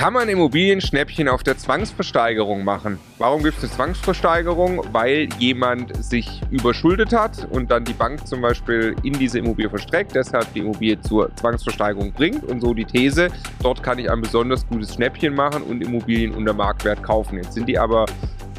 Kann 0.00 0.14
man 0.14 0.28
Immobilienschnäppchen 0.28 1.28
auf 1.28 1.42
der 1.42 1.58
Zwangsversteigerung 1.58 2.64
machen? 2.64 2.98
Warum 3.18 3.42
gibt 3.42 3.58
es 3.58 3.64
eine 3.64 3.72
Zwangsversteigerung? 3.72 4.82
Weil 4.92 5.28
jemand 5.38 6.02
sich 6.02 6.40
überschuldet 6.50 7.12
hat 7.12 7.46
und 7.50 7.70
dann 7.70 7.84
die 7.84 7.92
Bank 7.92 8.26
zum 8.26 8.40
Beispiel 8.40 8.96
in 9.02 9.14
diese 9.14 9.40
Immobilie 9.40 9.68
verstreckt, 9.68 10.14
deshalb 10.14 10.52
die 10.54 10.60
Immobilie 10.60 11.00
zur 11.02 11.34
Zwangsversteigerung 11.36 12.12
bringt 12.12 12.44
und 12.44 12.60
so 12.60 12.72
die 12.72 12.84
These, 12.84 13.28
dort 13.62 13.82
kann 13.82 13.98
ich 13.98 14.10
ein 14.10 14.20
besonders 14.20 14.66
gutes 14.66 14.94
Schnäppchen 14.94 15.34
machen 15.34 15.62
und 15.62 15.82
Immobilien 15.82 16.32
unter 16.32 16.54
Marktwert 16.54 17.02
kaufen. 17.02 17.36
Jetzt 17.36 17.52
sind 17.52 17.66
die 17.68 17.78
aber 17.78 18.06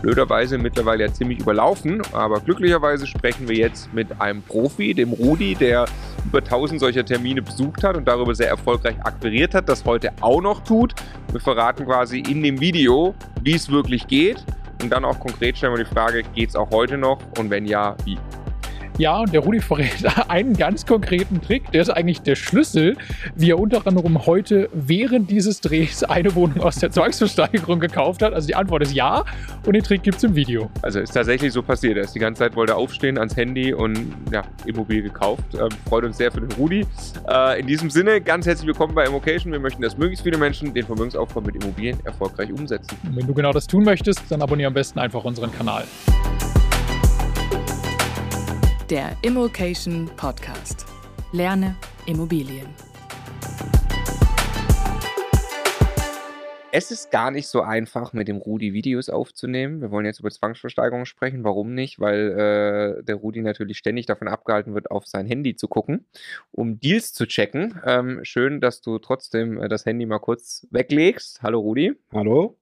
blöderweise 0.02 0.58
mittlerweile 0.58 1.06
ja 1.06 1.14
ziemlich 1.14 1.40
überlaufen, 1.40 2.02
aber 2.12 2.40
glücklicherweise 2.40 3.08
sprechen 3.08 3.48
wir 3.48 3.56
jetzt 3.56 3.94
mit 3.94 4.22
einem 4.22 4.42
Profi, 4.42 4.94
dem 4.94 5.14
Rudi, 5.14 5.56
der 5.56 5.86
über 6.31 6.40
1000 6.40 6.80
solcher 6.80 7.06
Termine 7.06 7.42
besucht 7.42 7.84
hat 7.84 7.97
und 7.97 8.08
darüber 8.08 8.34
sehr 8.34 8.47
erfolgreich 8.47 8.96
akquiriert 9.03 9.53
hat, 9.53 9.68
das 9.68 9.84
heute 9.84 10.12
auch 10.22 10.42
noch 10.42 10.64
tut. 10.64 10.94
Wir 11.31 11.42
verraten 11.42 11.86
quasi 11.86 12.19
in 12.19 12.42
dem 12.42 12.62
Video, 12.62 13.14
wie 13.42 13.53
es 13.53 13.69
wirklich 13.69 14.08
geht 14.08 14.46
und 14.81 14.90
dann 14.92 15.03
auch 15.03 15.19
konkret 15.19 15.58
stellen 15.58 15.74
wir 15.75 15.84
die 15.84 15.94
Frage, 15.94 16.24
geht 16.34 16.50
es 16.50 16.56
auch 16.56 16.69
heute 16.72 16.97
noch 16.97 17.19
und 17.38 17.50
wenn 17.50 17.66
ja, 17.66 17.96
wie? 18.06 18.18
Ja, 18.97 19.19
und 19.19 19.34
der 19.34 19.41
Rudi 19.41 19.59
verrät 19.59 20.06
einen 20.28 20.53
ganz 20.56 20.85
konkreten 20.85 21.41
Trick. 21.41 21.72
Der 21.72 21.81
ist 21.81 21.90
eigentlich 21.90 22.22
der 22.22 22.35
Schlüssel, 22.35 22.97
wie 23.35 23.52
er 23.52 23.59
unter 23.59 23.85
anderem 23.88 24.25
heute 24.25 24.69
während 24.74 25.31
dieses 25.31 25.62
Drehs 25.62 26.03
eine 26.03 26.35
Wohnung 26.35 26.62
aus 26.62 26.75
der 26.75 26.91
Zwangsversteigerung 26.91 27.80
gekauft 27.80 28.22
hat. 28.22 28.34
Also 28.34 28.47
die 28.47 28.56
Antwort 28.56 28.84
ist 28.84 28.94
ja 28.94 29.24
und 29.66 29.74
den 29.74 29.84
Trick 29.84 30.03
gibt 30.03 30.18
es 30.18 30.24
im 30.24 30.35
Video. 30.35 30.69
Also 30.81 31.00
ist 31.00 31.12
tatsächlich 31.12 31.53
so 31.53 31.63
passiert. 31.63 31.97
Er 31.97 32.03
ist 32.03 32.13
die 32.13 32.19
ganze 32.19 32.40
Zeit 32.40 32.56
wollte 32.56 32.75
aufstehen 32.75 33.18
ans 33.18 33.35
Handy 33.35 33.74
und 33.74 34.13
ja, 34.31 34.44
Immobilie 34.66 35.03
gekauft. 35.03 35.44
Ähm, 35.53 35.69
freut 35.88 36.03
uns 36.03 36.18
sehr 36.18 36.31
für 36.31 36.41
den 36.41 36.51
Rudi. 36.51 36.85
Äh, 37.28 37.59
in 37.62 37.68
diesem 37.68 37.90
Sinne, 37.90 38.22
ganz 38.22 38.46
herzlich 38.46 38.68
willkommen 38.68 38.94
bei 38.94 39.06
Immocation. 39.06 39.51
Wir 39.51 39.59
möchten, 39.59 39.81
dass 39.81 39.97
möglichst 39.97 40.24
viele 40.24 40.38
Menschen 40.38 40.74
den 40.74 40.85
Vermögensaufbau 40.85 41.41
mit 41.41 41.56
Immobilien 41.56 41.97
erfolgreich 42.06 42.51
umsetzen. 42.51 42.97
Und 43.03 43.16
wenn 43.16 43.28
du 43.28 43.34
genau 43.34 43.51
das 43.51 43.68
tun 43.68 43.84
möchtest, 43.84 44.22
dann 44.30 44.41
abonniere 44.41 44.68
am 44.68 44.74
besten 44.74 45.00
einfach 45.00 45.24
unseren 45.24 45.51
Kanal 45.51 45.85
der 48.91 49.16
Immokation 49.22 50.12
Podcast. 50.18 50.85
Lerne 51.31 51.78
Immobilien. 52.07 52.68
Es 56.74 56.91
ist 56.91 57.09
gar 57.09 57.31
nicht 57.31 57.47
so 57.47 57.62
einfach, 57.62 58.12
mit 58.12 58.28
dem 58.28 58.35
Rudi 58.35 58.74
Videos 58.74 59.07
aufzunehmen. 59.07 59.80
Wir 59.80 59.91
wollen 59.91 60.06
jetzt 60.06 60.19
über 60.19 60.30
Zwangsversteigerung 60.30 61.06
sprechen. 61.06 61.46
Warum 61.46 61.74
nicht? 61.74 62.01
Weil 62.01 62.97
äh, 63.00 63.03
der 63.06 63.16
Rudi 63.16 63.40
natürlich 63.40 63.78
ständig 63.78 64.07
davon 64.07 64.28
abgehalten 64.28 64.74
wird, 64.74 64.91
auf 64.91 65.07
sein 65.07 65.25
Handy 65.25 65.56
zu 65.56 65.69
gucken, 65.69 66.06
um 66.51 66.81
Deals 66.81 67.13
zu 67.13 67.25
checken. 67.25 67.80
Ähm, 67.85 68.19
schön, 68.24 68.59
dass 68.59 68.81
du 68.81 69.00
trotzdem 69.00 69.57
äh, 69.57 69.69
das 69.69 69.85
Handy 69.85 70.06
mal 70.06 70.19
kurz 70.19 70.68
weglegst. 70.69 71.41
Hallo 71.41 71.62
Rudi. 71.62 71.94
Hallo. 72.12 72.57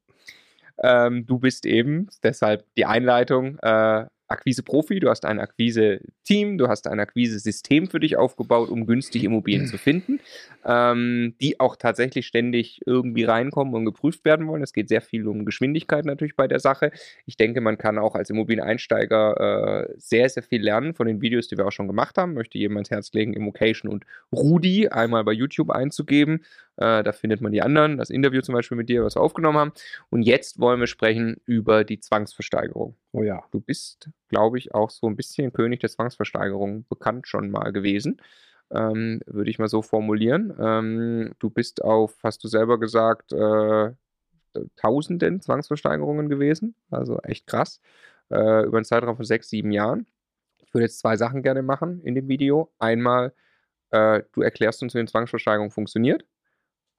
Ähm, 0.78 1.26
du 1.26 1.40
bist 1.40 1.66
eben, 1.66 2.08
deshalb 2.22 2.66
die 2.76 2.86
Einleitung, 2.86 3.58
äh, 3.64 4.06
Akquise-Profi, 4.30 5.00
du 5.00 5.10
hast 5.10 5.26
ein 5.26 5.40
Akquise-Team, 5.40 6.58
du 6.58 6.68
hast 6.68 6.88
ein 6.88 7.00
Akquise-System 7.00 7.88
für 7.88 8.00
dich 8.00 8.18
aufgebaut, 8.18 8.70
um 8.70 8.86
günstig 8.86 9.24
Immobilien 9.24 9.68
zu 9.68 9.78
finden, 9.78 10.20
ähm, 10.66 11.36
die 11.42 11.60
auch 11.60 11.76
tatsächlich 11.76 12.28
ständig 12.28 12.82
irgendwie 12.86 13.24
reinkommen 13.24 13.74
und 13.74 13.86
geprüft 13.86 14.26
werden 14.26 14.48
wollen. 14.48 14.62
Es 14.62 14.74
geht 14.74 14.88
sehr 14.88 15.02
viel 15.02 15.28
um 15.28 15.46
Geschwindigkeit 15.46 16.06
natürlich 16.06 16.36
bei 16.36 16.48
der 16.48 16.60
Sache. 16.60 16.92
Ich 17.26 17.38
denke, 17.38 17.60
man 17.62 17.78
kann 17.78 17.98
auch 17.98 18.16
als 18.16 18.30
Immobilieneinsteiger 18.30 19.88
äh, 19.90 19.94
sehr, 19.98 20.30
sehr 20.30 20.44
viel 20.44 20.62
lernen 20.62 20.94
von 20.94 21.08
den 21.08 21.22
Videos, 21.22 21.48
die 21.48 21.58
wir 21.58 21.66
auch 21.66 21.72
schon 21.72 21.88
gemacht 21.88 22.18
haben. 22.18 22.34
Möchte 22.34 22.58
jedem 22.58 22.78
ans 22.78 22.92
Herz 22.92 23.12
legen, 23.14 23.34
Immocation 23.34 23.92
und 23.92 24.06
Rudi 24.32 24.88
einmal 24.90 25.24
bei 25.24 25.34
YouTube 25.34 25.72
einzugeben. 25.72 26.44
Äh, 26.80 27.04
da 27.04 27.12
findet 27.12 27.42
man 27.42 27.52
die 27.52 27.62
anderen, 27.62 27.98
das 27.98 28.10
Interview 28.10 28.42
zum 28.42 28.54
Beispiel 28.54 28.78
mit 28.78 28.88
dir, 28.88 29.04
was 29.04 29.16
wir 29.16 29.22
aufgenommen 29.22 29.58
haben. 29.58 29.72
Und 30.10 30.24
jetzt 30.24 30.60
wollen 30.60 30.80
wir 30.80 30.88
sprechen 30.88 31.38
über 31.46 31.84
die 31.84 32.00
Zwangsversteigerung. 32.00 32.96
Oh 33.12 33.24
ja. 33.24 33.44
Du 33.52 33.60
bist, 33.60 34.10
glaube 34.28 34.58
ich, 34.60 34.74
auch 34.74 34.90
so 34.90 35.08
ein 35.08 35.16
bisschen 35.16 35.52
König 35.52 35.80
der 35.80 35.90
Zwangsversteigerung 35.90 36.86
bekannt 36.88 37.28
schon 37.28 37.50
mal 37.50 37.72
gewesen. 37.72 38.22
Ähm, 38.72 39.22
würde 39.26 39.50
ich 39.50 39.58
mal 39.60 39.68
so 39.68 39.82
formulieren. 39.82 40.56
Ähm, 40.60 41.34
du 41.40 41.50
bist 41.50 41.84
auf, 41.84 42.18
hast 42.24 42.44
du 42.44 42.48
selber 42.48 42.80
gesagt, 42.80 43.34
äh, 43.34 43.92
tausenden 44.76 45.42
Zwangsversteigerungen 45.42 46.30
gewesen. 46.30 46.76
Also 46.92 47.20
echt 47.22 47.48
krass. 47.48 47.82
Äh, 48.30 48.66
über 48.66 48.78
einen 48.78 48.86
Zeitraum 48.86 49.16
von 49.16 49.26
sechs, 49.26 49.50
sieben 49.50 49.72
Jahren. 49.72 50.08
Ich 50.60 50.74
würde 50.74 50.86
jetzt 50.86 51.00
zwei 51.00 51.18
Sachen 51.18 51.42
gerne 51.44 51.64
machen 51.64 52.02
in 52.02 52.16
dem 52.16 52.28
Video. 52.28 52.72
Einmal, 52.80 53.34
äh, 53.92 54.24
du 54.34 54.42
erklärst 54.42 54.84
uns, 54.84 54.94
wie 54.94 55.00
eine 55.00 55.08
Zwangsversteigerung 55.08 55.72
funktioniert. 55.72 56.26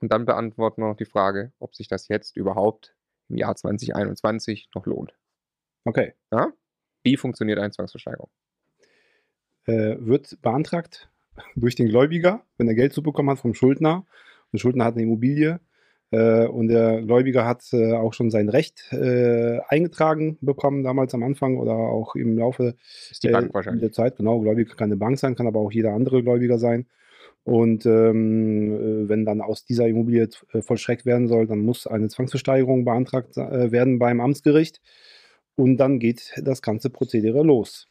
Und 0.00 0.12
dann 0.12 0.26
beantworten 0.26 0.82
wir 0.82 0.88
noch 0.88 0.96
die 0.96 1.04
Frage, 1.04 1.52
ob 1.60 1.74
sich 1.76 1.88
das 1.88 2.08
jetzt 2.08 2.36
überhaupt 2.36 2.94
im 3.28 3.36
Jahr 3.36 3.54
2021 3.56 4.70
noch 4.74 4.86
lohnt. 4.86 5.19
Okay. 5.84 6.14
Ja? 6.32 6.52
Wie 7.02 7.16
funktioniert 7.16 7.58
eine 7.58 7.70
Zwangsversteigerung? 7.70 8.30
Äh, 9.66 9.96
wird 9.98 10.40
beantragt 10.42 11.10
durch 11.54 11.74
den 11.74 11.88
Gläubiger, 11.88 12.44
wenn 12.58 12.68
er 12.68 12.74
Geld 12.74 12.92
zubekommen 12.92 13.30
hat 13.30 13.38
vom 13.38 13.54
Schuldner. 13.54 13.96
Und 13.98 14.52
der 14.54 14.58
Schuldner 14.58 14.84
hat 14.84 14.94
eine 14.94 15.02
Immobilie 15.02 15.60
äh, 16.10 16.46
und 16.46 16.68
der 16.68 17.02
Gläubiger 17.02 17.46
hat 17.46 17.62
äh, 17.72 17.92
auch 17.92 18.14
schon 18.14 18.30
sein 18.30 18.48
Recht 18.48 18.92
äh, 18.92 19.60
eingetragen 19.68 20.38
bekommen, 20.40 20.82
damals 20.82 21.14
am 21.14 21.22
Anfang 21.22 21.56
oder 21.56 21.72
auch 21.72 22.16
im 22.16 22.36
Laufe 22.36 22.74
ist 23.10 23.22
die 23.22 23.28
Bank 23.28 23.54
wahrscheinlich. 23.54 23.82
der 23.82 23.92
Zeit. 23.92 24.16
Genau, 24.16 24.40
Gläubiger 24.40 24.74
kann 24.74 24.88
eine 24.88 24.96
Bank 24.96 25.18
sein, 25.18 25.36
kann 25.36 25.46
aber 25.46 25.60
auch 25.60 25.70
jeder 25.70 25.92
andere 25.92 26.22
Gläubiger 26.22 26.58
sein. 26.58 26.86
Und 27.44 27.86
ähm, 27.86 28.72
äh, 28.72 29.08
wenn 29.08 29.24
dann 29.24 29.40
aus 29.40 29.64
dieser 29.64 29.86
Immobilie 29.86 30.28
äh, 30.52 30.62
vollstreckt 30.62 31.06
werden 31.06 31.28
soll, 31.28 31.46
dann 31.46 31.60
muss 31.60 31.86
eine 31.86 32.08
Zwangsversteigerung 32.08 32.84
beantragt 32.84 33.36
äh, 33.36 33.70
werden 33.70 33.98
beim 33.98 34.20
Amtsgericht. 34.20 34.80
Und 35.60 35.76
dann 35.76 35.98
geht 35.98 36.32
das 36.42 36.62
ganze 36.62 36.88
Prozedere 36.88 37.42
los. 37.42 37.86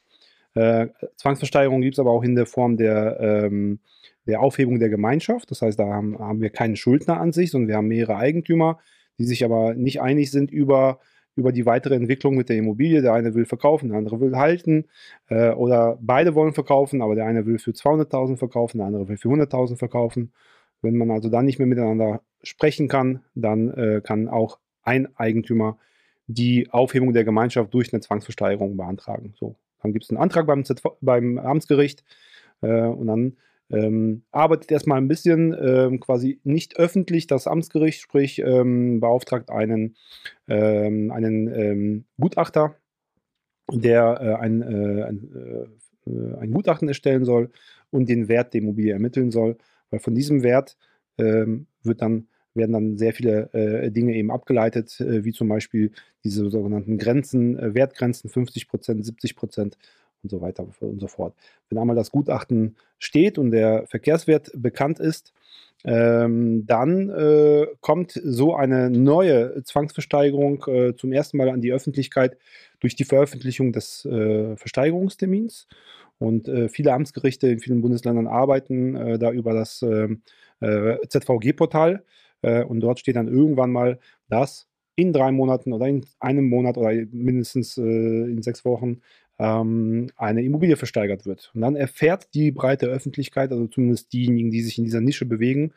Äh, 0.55 0.87
Zwangsversteigerung 1.17 1.81
gibt 1.81 1.93
es 1.95 1.99
aber 1.99 2.09
auch 2.09 2.23
in 2.23 2.33
der 2.33 2.47
Form 2.47 2.77
der, 2.77 3.19
ähm, 3.19 3.79
der 4.25 4.41
Aufhebung 4.41 4.79
der 4.79 4.89
Gemeinschaft. 4.89 5.51
Das 5.51 5.61
heißt, 5.61 5.79
da 5.79 5.85
haben, 5.85 6.17
haben 6.17 6.41
wir 6.41 6.49
keinen 6.49 6.75
Schuldner 6.75 7.21
an 7.21 7.31
sich, 7.31 7.51
sondern 7.51 7.67
wir 7.67 7.75
haben 7.75 7.87
mehrere 7.87 8.15
Eigentümer, 8.15 8.79
die 9.19 9.25
sich 9.25 9.45
aber 9.45 9.75
nicht 9.75 10.01
einig 10.01 10.31
sind 10.31 10.49
über 10.49 10.99
über 11.35 11.51
die 11.53 11.65
weitere 11.65 11.95
Entwicklung 11.95 12.35
mit 12.35 12.49
der 12.49 12.57
Immobilie. 12.57 13.01
Der 13.01 13.13
eine 13.13 13.33
will 13.33 13.45
verkaufen, 13.45 13.89
der 13.89 13.99
andere 13.99 14.19
will 14.19 14.35
halten 14.35 14.85
äh, 15.29 15.51
oder 15.51 15.97
beide 16.01 16.33
wollen 16.35 16.53
verkaufen, 16.53 17.01
aber 17.03 17.15
der 17.15 17.27
eine 17.27 17.45
will 17.45 17.59
für 17.59 17.71
200.000 17.71 18.35
verkaufen, 18.35 18.79
der 18.79 18.87
andere 18.87 19.07
will 19.07 19.15
für 19.15 19.29
100.000 19.29 19.77
verkaufen. 19.77 20.33
Wenn 20.81 20.97
man 20.97 21.11
also 21.11 21.29
dann 21.29 21.45
nicht 21.45 21.59
mehr 21.59 21.67
miteinander 21.67 22.21
sprechen 22.41 22.89
kann, 22.89 23.21
dann 23.35 23.69
äh, 23.69 24.01
kann 24.03 24.27
auch 24.27 24.57
ein 24.81 25.07
Eigentümer 25.15 25.77
die 26.29 26.69
Aufhebung 26.69 27.11
der 27.11 27.23
Gemeinschaft 27.23 27.73
durch 27.73 27.91
eine 27.91 28.01
Zwangsversteigerung 28.01 28.77
beantragen. 28.77 29.33
So, 29.35 29.55
dann 29.81 29.93
gibt 29.93 30.05
es 30.05 30.11
einen 30.11 30.19
Antrag 30.19 30.45
beim, 30.45 30.63
beim 31.01 31.37
Amtsgericht 31.39 32.03
äh, 32.61 32.83
und 32.83 33.07
dann 33.07 33.37
ähm, 33.71 34.23
arbeitet 34.31 34.71
erstmal 34.71 34.99
ein 34.99 35.07
bisschen 35.07 35.55
ähm, 35.59 35.99
quasi 35.99 36.39
nicht 36.43 36.77
öffentlich 36.77 37.25
das 37.25 37.47
Amtsgericht, 37.47 37.99
sprich 37.99 38.39
ähm, 38.39 38.99
beauftragt 38.99 39.49
einen, 39.49 39.95
ähm, 40.47 41.11
einen 41.11 41.47
ähm, 41.47 42.05
Gutachter, 42.19 42.75
der 43.71 44.19
äh, 44.21 44.33
ein, 44.35 44.61
äh, 44.61 45.03
ein, 45.03 45.67
äh, 46.05 46.37
ein, 46.37 46.51
Gutachten 46.51 46.87
erstellen 46.87 47.25
soll 47.25 47.49
und 47.89 48.07
den 48.07 48.27
Wert 48.27 48.53
der 48.53 48.61
Immobilie 48.61 48.93
ermitteln 48.93 49.31
soll, 49.31 49.57
weil 49.89 49.99
von 49.99 50.13
diesem 50.13 50.43
Wert 50.43 50.77
ähm, 51.17 51.65
wird 51.83 52.01
dann 52.03 52.27
werden 52.59 52.73
dann 52.73 52.97
sehr 52.97 53.13
viele 53.13 53.51
äh, 53.53 53.89
Dinge 53.89 54.13
eben 54.15 54.29
abgeleitet, 54.29 54.99
äh, 54.99 55.25
wie 55.25 55.31
zum 55.31 55.47
Beispiel 55.47 55.91
diese 56.23 56.47
sogenannten 56.51 56.99
Grenzen, 56.99 57.57
äh, 57.57 57.73
Wertgrenzen 57.73 58.29
50 58.29 58.67
Prozent, 58.67 59.03
70 59.03 59.35
Prozent 59.35 59.77
und 60.21 60.29
so 60.29 60.41
weiter 60.41 60.67
und 60.81 60.99
so 60.99 61.07
fort. 61.07 61.33
Wenn 61.69 61.77
einmal 61.77 61.95
das 61.95 62.11
Gutachten 62.11 62.75
steht 62.99 63.37
und 63.37 63.51
der 63.51 63.87
Verkehrswert 63.87 64.51
bekannt 64.53 64.99
ist, 64.99 65.33
ähm, 65.85 66.65
dann 66.65 67.09
äh, 67.09 67.67
kommt 67.79 68.19
so 68.23 68.53
eine 68.53 68.89
neue 68.89 69.63
Zwangsversteigerung 69.63 70.65
äh, 70.67 70.95
zum 70.95 71.13
ersten 71.13 71.37
Mal 71.37 71.49
an 71.49 71.61
die 71.61 71.71
Öffentlichkeit 71.71 72.37
durch 72.81 72.95
die 72.95 73.05
Veröffentlichung 73.05 73.71
des 73.71 74.03
äh, 74.05 74.57
Versteigerungstermins. 74.57 75.67
Und 76.17 76.49
äh, 76.49 76.67
viele 76.67 76.91
Amtsgerichte 76.91 77.47
in 77.47 77.59
vielen 77.59 77.81
Bundesländern 77.81 78.27
arbeiten 78.27 78.95
äh, 78.95 79.19
da 79.19 79.31
über 79.31 79.53
das 79.53 79.81
ähm, 79.81 80.21
äh, 82.41 82.63
und 82.63 82.79
dort 82.81 82.99
steht 82.99 83.15
dann 83.15 83.27
irgendwann 83.27 83.71
mal, 83.71 83.99
dass 84.27 84.67
in 84.95 85.13
drei 85.13 85.31
Monaten 85.31 85.71
oder 85.73 85.87
in 85.87 86.05
einem 86.19 86.49
Monat 86.49 86.77
oder 86.77 86.91
mindestens 87.11 87.77
in 87.77 88.41
sechs 88.41 88.65
Wochen 88.65 88.99
ähm, 89.39 90.09
eine 90.17 90.43
Immobilie 90.43 90.75
versteigert 90.75 91.25
wird. 91.25 91.51
Und 91.55 91.61
dann 91.61 91.75
erfährt 91.75 92.33
die 92.33 92.51
breite 92.51 92.87
Öffentlichkeit, 92.87 93.51
also 93.51 93.67
zumindest 93.67 94.11
diejenigen, 94.11 94.51
die 94.51 94.61
sich 94.61 94.77
in 94.77 94.83
dieser 94.83 95.01
Nische 95.01 95.25
bewegen, 95.25 95.73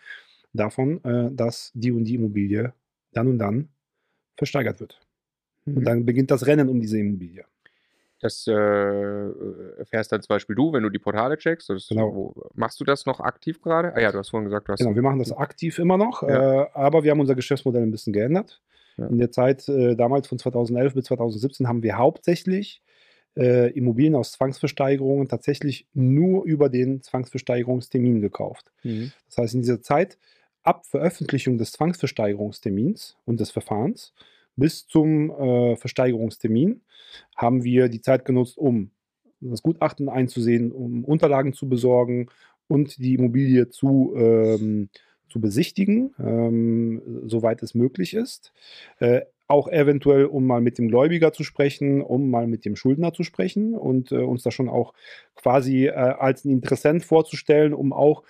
davon, 0.52 1.02
äh, 1.04 1.30
dass 1.32 1.70
die 1.74 1.92
und 1.92 2.04
die 2.04 2.16
Immobilie 2.16 2.74
dann 3.12 3.28
und 3.28 3.38
dann 3.38 3.68
versteigert 4.36 4.80
wird. 4.80 5.00
Mhm. 5.64 5.76
Und 5.76 5.84
dann 5.84 6.04
beginnt 6.04 6.30
das 6.30 6.46
Rennen 6.46 6.68
um 6.68 6.80
diese 6.80 6.98
Immobilie. 6.98 7.44
Das 8.22 8.46
äh, 8.46 8.52
erfährst 8.52 10.12
dann 10.12 10.22
zum 10.22 10.28
Beispiel 10.28 10.54
du, 10.54 10.72
wenn 10.72 10.84
du 10.84 10.90
die 10.90 11.00
Portale 11.00 11.36
checkst. 11.36 11.72
genau. 11.88 12.14
Wo, 12.14 12.34
machst 12.54 12.78
du 12.78 12.84
das 12.84 13.04
noch 13.04 13.18
aktiv 13.18 13.60
gerade? 13.60 13.92
Ah 13.96 14.00
ja, 14.00 14.12
du 14.12 14.18
hast 14.18 14.30
vorhin 14.30 14.44
gesagt, 14.44 14.68
du 14.68 14.72
hast. 14.72 14.78
Genau, 14.78 14.94
wir 14.94 15.02
machen 15.02 15.18
das 15.18 15.32
aktiv 15.32 15.80
immer 15.80 15.96
noch, 15.96 16.22
ja. 16.22 16.62
äh, 16.62 16.68
aber 16.72 17.02
wir 17.02 17.10
haben 17.10 17.18
unser 17.18 17.34
Geschäftsmodell 17.34 17.82
ein 17.82 17.90
bisschen 17.90 18.12
geändert. 18.12 18.62
Ja. 18.96 19.08
In 19.08 19.18
der 19.18 19.32
Zeit 19.32 19.68
äh, 19.68 19.96
damals 19.96 20.28
von 20.28 20.38
2011 20.38 20.94
bis 20.94 21.06
2017 21.06 21.66
haben 21.66 21.82
wir 21.82 21.98
hauptsächlich 21.98 22.80
äh, 23.36 23.72
Immobilien 23.72 24.14
aus 24.14 24.30
Zwangsversteigerungen 24.32 25.26
tatsächlich 25.26 25.88
nur 25.92 26.44
über 26.44 26.68
den 26.68 27.02
Zwangsversteigerungstermin 27.02 28.20
gekauft. 28.20 28.70
Mhm. 28.84 29.10
Das 29.26 29.38
heißt, 29.38 29.54
in 29.54 29.62
dieser 29.62 29.82
Zeit 29.82 30.16
ab 30.62 30.86
Veröffentlichung 30.86 31.58
des 31.58 31.72
Zwangsversteigerungstermins 31.72 33.16
und 33.24 33.40
des 33.40 33.50
Verfahrens 33.50 34.12
bis 34.56 34.86
zum 34.86 35.30
äh, 35.30 35.76
Versteigerungstermin 35.76 36.82
haben 37.36 37.64
wir 37.64 37.88
die 37.88 38.00
Zeit 38.00 38.24
genutzt, 38.24 38.58
um 38.58 38.90
das 39.40 39.62
Gutachten 39.62 40.08
einzusehen, 40.08 40.72
um 40.72 41.04
Unterlagen 41.04 41.52
zu 41.52 41.68
besorgen 41.68 42.28
und 42.68 42.98
die 42.98 43.14
Immobilie 43.14 43.68
zu, 43.68 44.14
ähm, 44.16 44.88
zu 45.28 45.40
besichtigen, 45.40 46.14
ähm, 46.18 47.02
soweit 47.26 47.62
es 47.62 47.74
möglich 47.74 48.14
ist. 48.14 48.52
Äh, 48.98 49.22
auch 49.48 49.68
eventuell, 49.68 50.24
um 50.24 50.46
mal 50.46 50.60
mit 50.62 50.78
dem 50.78 50.88
Gläubiger 50.88 51.32
zu 51.32 51.44
sprechen, 51.44 52.00
um 52.00 52.30
mal 52.30 52.46
mit 52.46 52.64
dem 52.64 52.76
Schuldner 52.76 53.12
zu 53.12 53.22
sprechen 53.22 53.74
und 53.74 54.10
äh, 54.10 54.16
uns 54.16 54.42
da 54.42 54.50
schon 54.50 54.68
auch 54.68 54.94
quasi 55.34 55.86
äh, 55.86 55.90
als 55.92 56.44
ein 56.44 56.50
Interessent 56.50 57.04
vorzustellen, 57.04 57.74
um 57.74 57.92
auch 57.92 58.22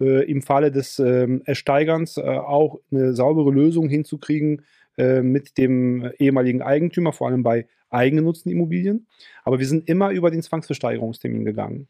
äh, 0.00 0.30
im 0.30 0.42
Falle 0.42 0.70
des 0.70 0.98
ähm, 0.98 1.42
Ersteigerns 1.46 2.18
äh, 2.18 2.22
auch 2.22 2.80
eine 2.90 3.14
saubere 3.14 3.50
Lösung 3.50 3.88
hinzukriegen 3.88 4.64
äh, 4.96 5.22
mit 5.22 5.58
dem 5.58 6.10
ehemaligen 6.18 6.62
Eigentümer, 6.62 7.12
vor 7.12 7.28
allem 7.28 7.42
bei 7.42 7.66
eigengenutzten 7.90 8.50
Immobilien. 8.50 9.06
Aber 9.44 9.58
wir 9.58 9.66
sind 9.66 9.88
immer 9.88 10.10
über 10.10 10.30
den 10.30 10.42
Zwangsversteigerungstermin 10.42 11.44
gegangen. 11.44 11.88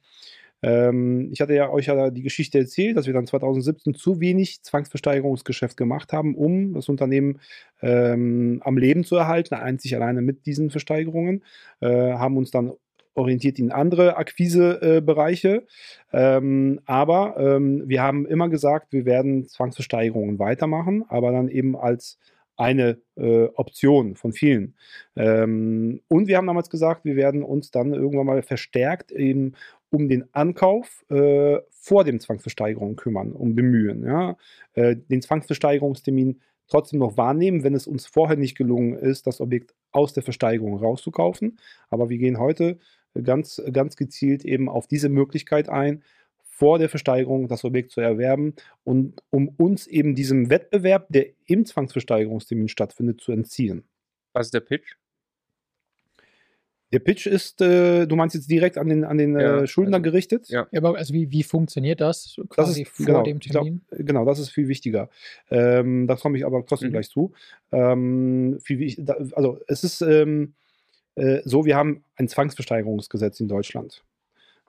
Ähm, 0.63 1.31
ich 1.33 1.41
hatte 1.41 1.55
ja 1.55 1.71
euch 1.71 1.87
ja 1.87 2.11
die 2.11 2.23
Geschichte 2.23 2.59
erzählt, 2.59 2.97
dass 2.97 3.07
wir 3.07 3.13
dann 3.15 3.27
2017 3.27 3.95
zu 3.95 4.21
wenig 4.21 4.63
Zwangsversteigerungsgeschäft 4.63 5.77
gemacht 5.77 6.13
haben, 6.13 6.35
um 6.35 6.75
das 6.75 6.89
Unternehmen 6.89 7.41
ähm, 7.83 8.61
am 8.65 8.79
Leben 8.79 9.05
zu 9.05 9.17
erhalten, 9.17 9.55
einzig 9.55 9.95
alleine 9.95 10.23
mit 10.23 10.47
diesen 10.47 10.71
Versteigerungen, 10.71 11.45
äh, 11.81 11.89
haben 11.89 12.37
uns 12.37 12.51
dann 12.51 12.73
orientiert 13.15 13.59
in 13.59 13.73
andere 13.73 14.17
Akquisebereiche. 14.17 15.67
Äh, 16.13 16.37
ähm, 16.37 16.81
aber 16.87 17.37
ähm, 17.39 17.83
wir 17.87 18.03
haben 18.03 18.27
immer 18.27 18.49
gesagt, 18.49 18.93
wir 18.93 19.05
werden 19.05 19.47
Zwangsversteigerungen 19.47 20.39
weitermachen, 20.39 21.05
aber 21.09 21.33
dann 21.33 21.49
eben 21.49 21.77
als 21.77 22.19
eine 22.57 22.99
äh, 23.17 23.45
Option 23.55 24.17
von 24.17 24.33
vielen. 24.33 24.75
Ähm, 25.15 26.01
und 26.09 26.27
wir 26.27 26.37
haben 26.37 26.47
damals 26.47 26.71
gesagt, 26.71 27.05
wir 27.05 27.17
werden 27.17 27.43
uns 27.43 27.71
dann 27.71 27.93
irgendwann 27.93 28.27
mal 28.27 28.43
verstärkt 28.43 29.13
eben 29.13 29.55
um 29.91 30.09
den 30.09 30.25
Ankauf 30.33 31.05
äh, 31.11 31.59
vor 31.71 32.05
dem 32.05 32.21
Zwangsversteigerung 32.21 32.97
kümmern, 32.97 33.33
um 33.33 33.55
bemühen. 33.55 34.05
Ja? 34.05 34.37
Äh, 34.75 34.97
den 34.97 35.23
Zwangsversteigerungstermin 35.23 36.41
trotzdem 36.69 36.99
noch 36.99 37.17
wahrnehmen, 37.17 37.63
wenn 37.63 37.75
es 37.75 37.87
uns 37.87 38.07
vorher 38.07 38.37
nicht 38.37 38.57
gelungen 38.57 38.95
ist, 38.95 39.27
das 39.27 39.41
Objekt 39.41 39.75
aus 39.93 40.13
der 40.13 40.23
Versteigerung 40.23 40.77
rauszukaufen. 40.77 41.59
Aber 41.91 42.09
wir 42.09 42.19
gehen 42.19 42.39
heute 42.39 42.79
ganz, 43.23 43.63
ganz 43.73 43.97
gezielt 43.97 44.45
eben 44.45 44.69
auf 44.69 44.87
diese 44.87 45.09
Möglichkeit 45.09 45.69
ein, 45.69 46.03
vor 46.57 46.79
der 46.79 46.89
Versteigerung 46.89 47.49
das 47.49 47.65
Objekt 47.65 47.91
zu 47.91 48.01
erwerben 48.01 48.55
und 48.83 49.23
um 49.29 49.49
uns 49.59 49.87
eben 49.87 50.15
diesem 50.15 50.49
Wettbewerb, 50.49 51.07
der 51.11 51.27
im 51.45 51.67
Zwangsversteigerungstermin 51.67 52.69
stattfindet, 52.69 53.21
zu 53.21 53.31
entziehen. 53.31 53.85
Was 54.33 54.47
ist 54.47 54.55
der 54.55 54.61
Pitch? 54.61 54.97
Der 56.93 57.01
Pitch 57.01 57.27
ist, 57.27 57.61
äh, 57.61 58.07
du 58.07 58.17
meinst 58.17 58.35
jetzt 58.35 58.51
direkt 58.51 58.79
an 58.79 58.89
den, 58.89 59.05
an 59.05 59.19
den 59.19 59.39
ja, 59.39 59.63
äh, 59.63 59.67
Schuldner 59.67 59.99
also, 59.99 60.05
gerichtet? 60.05 60.49
Ja. 60.49 60.67
ja, 60.71 60.81
aber 60.81 60.97
also 60.97 61.13
wie, 61.13 61.31
wie 61.31 61.43
funktioniert 61.43 62.01
das 62.01 62.41
quasi 62.49 62.85
das 62.85 62.91
ist, 62.91 62.97
vor 62.97 63.07
genau, 63.07 63.23
dem 63.23 63.41
Termin? 63.41 63.83
Glaub, 63.91 64.07
genau, 64.07 64.25
das 64.25 64.39
ist 64.39 64.49
viel 64.49 64.69
wichtiger. 64.69 65.11
Ähm, 65.51 66.07
da 66.07 66.17
komme 66.17 66.39
ich 66.39 66.47
aber 66.47 66.65
trotzdem 66.65 66.89
mhm. 66.89 66.93
gleich 66.93 67.11
zu. 67.11 67.35
Ähm, 67.71 68.59
viel, 68.63 69.05
also 69.35 69.61
es 69.67 69.85
ist 69.85 70.01
ähm, 70.01 70.55
äh, 71.17 71.43
so, 71.45 71.67
wir 71.67 71.77
haben 71.77 72.03
ein 72.15 72.29
Zwangsversteigerungsgesetz 72.29 73.41
in 73.41 73.49
Deutschland. 73.49 74.03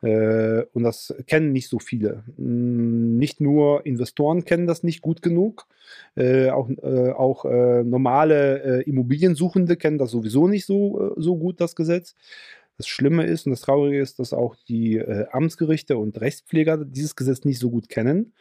Äh, 0.01 0.63
und 0.73 0.83
das 0.83 1.13
kennen 1.25 1.51
nicht 1.51 1.69
so 1.69 1.79
viele. 1.79 2.23
Hm, 2.37 3.17
nicht 3.17 3.41
nur 3.41 3.85
Investoren 3.85 4.45
kennen 4.45 4.67
das 4.67 4.83
nicht 4.83 5.01
gut 5.01 5.21
genug, 5.21 5.67
äh, 6.15 6.49
auch, 6.49 6.69
äh, 6.69 7.11
auch 7.11 7.45
äh, 7.45 7.83
normale 7.83 8.81
äh, 8.81 8.83
Immobiliensuchende 8.83 9.75
kennen 9.75 9.97
das 9.97 10.11
sowieso 10.11 10.47
nicht 10.47 10.65
so, 10.65 11.11
äh, 11.11 11.13
so 11.17 11.37
gut, 11.37 11.59
das 11.61 11.75
Gesetz. 11.75 12.15
Das 12.77 12.87
Schlimme 12.87 13.25
ist 13.25 13.47
und 13.47 13.53
das 13.53 13.61
Traurige 13.61 13.99
ist, 13.99 14.19
dass 14.19 14.33
auch 14.33 14.55
die 14.69 15.01
Amtsgerichte 15.31 15.97
und 15.97 16.21
Rechtspfleger 16.21 16.77
dieses 16.85 17.15
Gesetz 17.15 17.43
nicht 17.43 17.57
so 17.57 17.71
gut 17.71 17.89
kennen. 17.89 18.33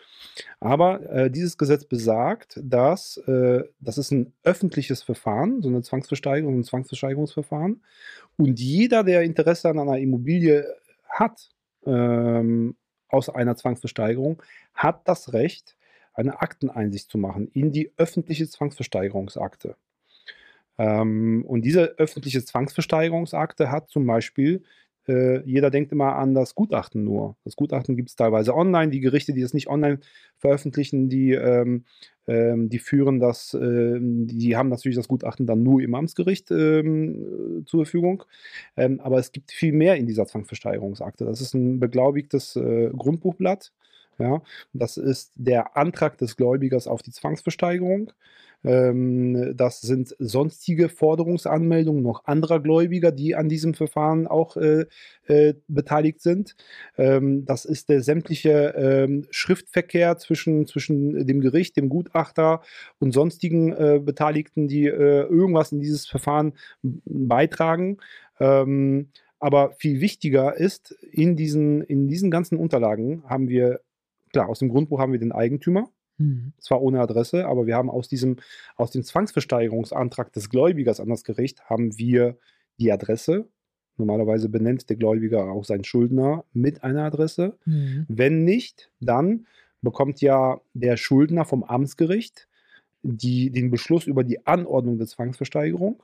Aber 0.61 1.31
dieses 1.31 1.57
Gesetz 1.57 1.87
besagt, 1.87 2.61
dass 2.63 3.19
das 3.25 3.97
ist 3.97 4.11
ein 4.11 4.35
öffentliches 4.45 5.03
Verfahren, 5.03 5.63
so 5.63 5.71
eine 5.71 5.81
Zwangsversteigerung, 5.81 6.59
ein 6.59 6.65
Zwangsversteigerungsverfahren. 6.65 7.81
Und 8.37 8.61
jeder, 8.61 9.05
der 9.05 9.23
Interesse 9.23 9.71
an 9.71 9.79
einer 9.79 9.97
Immobilie 9.97 10.67
hat, 11.09 11.51
ähm, 11.85 12.77
aus 13.09 13.29
einer 13.29 13.57
Zwangsversteigerung 13.57 14.43
hat 14.75 15.07
das 15.09 15.33
Recht, 15.33 15.77
eine 16.13 16.41
Akteneinsicht 16.41 17.11
zu 17.11 17.19
machen 17.19 17.49
in 17.53 17.73
die 17.73 17.93
öffentliche 17.97 18.49
Zwangsversteigerungsakte. 18.49 19.77
Ähm, 20.79 21.45
und 21.47 21.63
diese 21.63 21.99
öffentliche 21.99 22.45
Zwangsversteigerungsakte 22.45 23.71
hat 23.71 23.89
zum 23.89 24.07
Beispiel 24.07 24.63
äh, 25.09 25.41
jeder 25.49 25.71
denkt 25.71 25.93
immer 25.93 26.17
an 26.17 26.35
das 26.35 26.55
Gutachten 26.55 27.05
nur. 27.05 27.37
Das 27.45 27.57
Gutachten 27.57 27.97
gibt 27.97 28.11
es 28.11 28.17
teilweise 28.17 28.55
online. 28.55 28.91
Die 28.91 29.01
Gerichte, 29.01 29.33
die 29.33 29.43
das 29.43 29.55
nicht 29.55 29.69
online 29.69 30.01
veröffentlichen, 30.39 31.09
die, 31.09 31.33
ähm, 31.33 31.85
ähm, 32.27 32.69
die 32.69 32.79
führen 32.79 33.21
das, 33.21 33.55
äh, 33.55 33.99
die 34.01 34.57
haben 34.57 34.69
natürlich 34.69 34.97
das 34.97 35.09
Gutachten 35.09 35.47
dann 35.47 35.63
nur 35.63 35.81
im 35.81 35.95
Amtsgericht 35.95 36.51
ähm, 36.51 37.63
zur 37.67 37.85
Verfügung. 37.85 38.25
Ähm, 38.77 39.01
aber 39.01 39.19
es 39.19 39.33
gibt 39.33 39.53
viel 39.53 39.73
mehr 39.73 39.97
in 39.97 40.07
dieser 40.07 40.27
Zwangsversteigerungsakte. 40.27 41.25
Das 41.25 41.41
ist 41.41 41.55
ein 41.55 41.79
beglaubigtes 41.81 42.57
äh, 42.57 42.91
Grundbuchblatt. 42.91 43.73
Ja, 44.19 44.43
das 44.73 44.97
ist 44.97 45.33
der 45.35 45.77
Antrag 45.77 46.17
des 46.19 46.37
Gläubigers 46.37 46.87
auf 46.87 47.03
die 47.03 47.13
Zwangsversteigerung. 47.13 48.13
Ähm, 48.65 49.55
das 49.57 49.81
sind 49.81 50.17
sonstige 50.19 50.89
Forderungsanmeldungen 50.89 52.03
noch 52.03 52.25
anderer 52.25 52.61
Gläubiger, 52.61 53.13
die 53.13 53.35
an 53.35 53.49
diesem 53.49 53.75
Verfahren 53.75 54.27
auch 54.27 54.57
äh, 54.57 54.87
äh, 55.27 55.55
beteiligt 55.69 56.21
sind. 56.21 56.57
Ähm, 56.97 57.45
das 57.45 57.65
ist 57.65 57.89
der 57.89 58.03
sämtliche 58.03 58.75
ähm, 58.77 59.27
Schriftverkehr 59.31 60.17
zwischen, 60.19 60.67
zwischen 60.67 61.27
dem 61.27 61.41
Gericht, 61.41 61.77
dem 61.77 61.89
Gutachter 61.89 62.63
und 62.99 63.13
sonstigen 63.13 63.73
äh, 63.73 64.01
Beteiligten, 64.03 64.67
die 64.69 64.87
äh, 64.87 65.23
irgendwas 65.23 65.73
in 65.73 65.81
dieses 65.81 66.07
Verfahren 66.07 66.55
beitragen. 66.83 67.99
Ähm, 68.41 69.11
aber 69.39 69.73
viel 69.79 70.01
wichtiger 70.01 70.57
ist, 70.57 70.93
in 71.13 71.37
diesen, 71.37 71.83
in 71.83 72.09
diesen 72.09 72.31
ganzen 72.31 72.57
Unterlagen 72.57 73.23
haben 73.29 73.49
wir, 73.49 73.81
klar, 74.37 74.49
aus 74.49 74.59
dem 74.59 74.69
Grundbuch 74.69 74.99
haben 74.99 75.13
wir 75.13 75.19
den 75.19 75.33
Eigentümer, 75.33 75.91
Mhm. 76.19 76.53
Zwar 76.59 76.83
ohne 76.83 77.01
Adresse, 77.01 77.47
aber 77.47 77.67
wir 77.67 77.77
haben 77.77 77.91
aus 77.91 78.09
diesem, 78.09 78.37
aus 78.77 78.91
dem 78.91 79.03
Zwangsversteigerungsantrag 79.03 80.33
des 80.33 80.51
Gläubigers 80.51 81.01
an 81.01 81.09
das 81.09 81.25
Gericht 81.25 81.65
haben 81.65 81.99
wir 81.99 82.39
die 82.79 82.93
Adresse. 82.93 83.49
Normalerweise 83.97 84.49
benennt 84.49 84.89
der 84.89 84.97
Gläubiger 84.97 85.51
auch 85.51 85.65
seinen 85.65 85.85
Schuldner 85.85 86.45
mit 86.53 86.85
einer 86.85 87.05
Adresse. 87.05 87.57
Mhm. 87.65 88.07
Wenn 88.09 88.45
nicht, 88.45 88.91
dann 89.01 89.47
bekommt 89.83 90.21
ja 90.21 90.61
der 90.75 90.97
Schuldner 90.97 91.45
vom 91.45 91.65
Amtsgericht 91.65 92.49
die, 93.03 93.51
den 93.51 93.71
Beschluss 93.71 94.07
über 94.07 94.25
die 94.25 94.47
Anordnung 94.47 94.99
der 94.99 95.07
Zwangsversteigerung. 95.07 96.03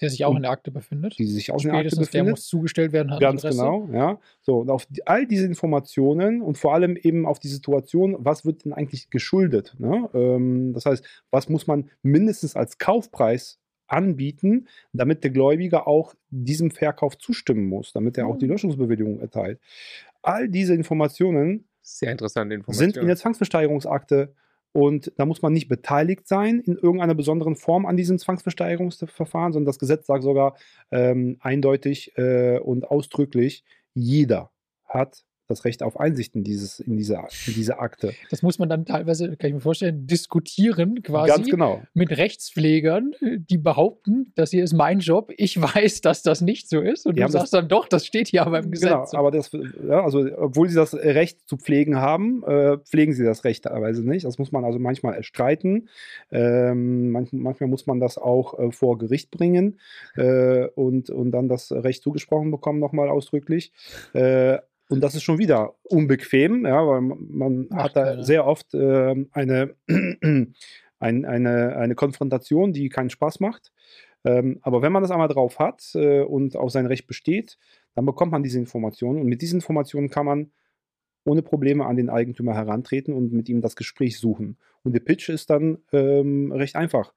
Der 0.00 0.10
sich 0.10 0.24
auch 0.24 0.34
in 0.34 0.42
der 0.42 0.50
Akte 0.50 0.70
befindet. 0.70 1.18
Die 1.18 1.26
sich 1.26 1.52
auch 1.52 1.62
in 1.62 1.70
der 1.70 1.78
Akte 1.78 1.90
befindet. 1.90 2.14
Der 2.14 2.24
muss 2.24 2.46
zugestellt 2.46 2.92
werden. 2.92 3.16
Ganz 3.20 3.44
Adresse. 3.44 3.58
genau, 3.58 3.88
ja. 3.92 4.18
So, 4.40 4.58
und 4.58 4.70
auf 4.70 4.86
die, 4.86 5.06
all 5.06 5.26
diese 5.26 5.46
Informationen 5.46 6.42
und 6.42 6.58
vor 6.58 6.74
allem 6.74 6.96
eben 6.96 7.26
auf 7.26 7.38
die 7.38 7.48
Situation, 7.48 8.16
was 8.18 8.44
wird 8.44 8.64
denn 8.64 8.72
eigentlich 8.72 9.10
geschuldet? 9.10 9.74
Ne? 9.78 10.08
Ähm, 10.14 10.72
das 10.72 10.86
heißt, 10.86 11.04
was 11.30 11.48
muss 11.48 11.66
man 11.66 11.90
mindestens 12.02 12.56
als 12.56 12.78
Kaufpreis 12.78 13.60
anbieten, 13.86 14.66
damit 14.92 15.22
der 15.22 15.30
Gläubiger 15.30 15.86
auch 15.86 16.14
diesem 16.30 16.70
Verkauf 16.70 17.18
zustimmen 17.18 17.68
muss, 17.68 17.92
damit 17.92 18.16
er 18.16 18.26
auch 18.26 18.38
die 18.38 18.46
hm. 18.46 18.52
Löschungsbewilligung 18.52 19.20
erteilt. 19.20 19.60
All 20.22 20.48
diese 20.48 20.74
Informationen 20.74 21.66
sehr 21.82 22.12
interessante 22.12 22.54
Informationen. 22.54 22.92
sind 22.92 23.00
in 23.00 23.08
der 23.08 23.16
Zwangsversteigerungsakte 23.16 24.34
und 24.72 25.12
da 25.16 25.26
muss 25.26 25.42
man 25.42 25.52
nicht 25.52 25.68
beteiligt 25.68 26.26
sein 26.26 26.60
in 26.60 26.76
irgendeiner 26.76 27.14
besonderen 27.14 27.56
Form 27.56 27.86
an 27.86 27.96
diesem 27.96 28.18
Zwangsversteigerungsverfahren, 28.18 29.52
sondern 29.52 29.66
das 29.66 29.78
Gesetz 29.78 30.06
sagt 30.06 30.22
sogar 30.22 30.56
ähm, 30.90 31.36
eindeutig 31.40 32.16
äh, 32.16 32.58
und 32.58 32.90
ausdrücklich, 32.90 33.64
jeder 33.94 34.50
hat 34.86 35.24
das 35.52 35.64
Recht 35.64 35.82
auf 35.82 35.98
Einsicht 35.98 36.34
in, 36.34 36.44
dieses, 36.44 36.80
in, 36.80 36.96
diese, 36.96 37.14
in 37.46 37.54
diese 37.54 37.78
Akte. 37.78 38.12
Das 38.30 38.42
muss 38.42 38.58
man 38.58 38.68
dann 38.68 38.84
teilweise, 38.84 39.36
kann 39.36 39.48
ich 39.48 39.54
mir 39.54 39.60
vorstellen, 39.60 40.06
diskutieren 40.06 41.02
quasi 41.02 41.30
Ganz 41.30 41.48
genau. 41.48 41.82
mit 41.94 42.16
Rechtspflegern, 42.16 43.12
die 43.20 43.58
behaupten, 43.58 44.32
das 44.34 44.50
hier 44.50 44.64
ist 44.64 44.72
mein 44.72 45.00
Job, 45.00 45.32
ich 45.36 45.60
weiß, 45.62 46.00
dass 46.00 46.22
das 46.22 46.40
nicht 46.40 46.68
so 46.68 46.80
ist 46.80 47.06
und 47.06 47.16
die 47.16 47.22
du 47.22 47.28
sagst 47.28 47.54
dann 47.54 47.68
doch, 47.68 47.88
das 47.88 48.06
steht 48.06 48.28
hier 48.28 48.46
aber 48.46 48.58
im 48.58 48.70
Gesetz. 48.70 49.10
Genau, 49.10 49.18
aber 49.18 49.30
das, 49.30 49.50
ja, 49.52 50.02
also 50.02 50.26
obwohl 50.36 50.68
sie 50.68 50.74
das 50.74 50.94
Recht 50.94 51.48
zu 51.48 51.56
pflegen 51.56 51.96
haben, 51.96 52.42
äh, 52.44 52.78
pflegen 52.78 53.12
sie 53.12 53.24
das 53.24 53.44
Recht 53.44 53.64
teilweise 53.64 54.06
nicht. 54.06 54.24
Das 54.24 54.38
muss 54.38 54.52
man 54.52 54.64
also 54.64 54.78
manchmal 54.78 55.14
erstreiten. 55.14 55.88
Ähm, 56.30 57.10
manchmal, 57.10 57.42
manchmal, 57.42 57.68
muss 57.68 57.86
man 57.86 58.00
das 58.00 58.18
auch 58.18 58.58
äh, 58.58 58.72
vor 58.72 58.98
Gericht 58.98 59.30
bringen 59.30 59.78
äh, 60.16 60.66
und, 60.74 61.10
und 61.10 61.32
dann 61.32 61.48
das 61.48 61.72
Recht 61.72 62.02
zugesprochen 62.02 62.50
bekommen, 62.50 62.80
nochmal 62.80 63.08
ausdrücklich. 63.08 63.72
Und 64.92 65.00
das 65.00 65.14
ist 65.14 65.22
schon 65.22 65.38
wieder 65.38 65.74
unbequem, 65.84 66.66
ja, 66.66 66.86
weil 66.86 67.00
man 67.00 67.66
Ach, 67.70 67.84
hat 67.84 67.96
da 67.96 68.14
ja. 68.14 68.22
sehr 68.22 68.46
oft 68.46 68.74
äh, 68.74 69.14
eine, 69.32 69.74
ein, 70.98 71.24
eine, 71.24 71.76
eine 71.76 71.94
Konfrontation, 71.94 72.72
die 72.72 72.88
keinen 72.88 73.10
Spaß 73.10 73.40
macht. 73.40 73.72
Ähm, 74.24 74.58
aber 74.62 74.82
wenn 74.82 74.92
man 74.92 75.02
das 75.02 75.10
einmal 75.10 75.28
drauf 75.28 75.58
hat 75.58 75.90
äh, 75.94 76.20
und 76.20 76.56
auf 76.56 76.70
sein 76.70 76.86
Recht 76.86 77.06
besteht, 77.06 77.58
dann 77.94 78.06
bekommt 78.06 78.32
man 78.32 78.42
diese 78.42 78.58
Informationen. 78.58 79.20
Und 79.20 79.26
mit 79.26 79.42
diesen 79.42 79.56
Informationen 79.56 80.10
kann 80.10 80.26
man 80.26 80.52
ohne 81.24 81.42
Probleme 81.42 81.86
an 81.86 81.96
den 81.96 82.10
Eigentümer 82.10 82.54
herantreten 82.54 83.14
und 83.14 83.32
mit 83.32 83.48
ihm 83.48 83.60
das 83.60 83.76
Gespräch 83.76 84.18
suchen. 84.18 84.58
Und 84.82 84.92
der 84.92 85.00
Pitch 85.00 85.28
ist 85.28 85.50
dann 85.50 85.78
ähm, 85.92 86.52
recht 86.52 86.76
einfach. 86.76 87.12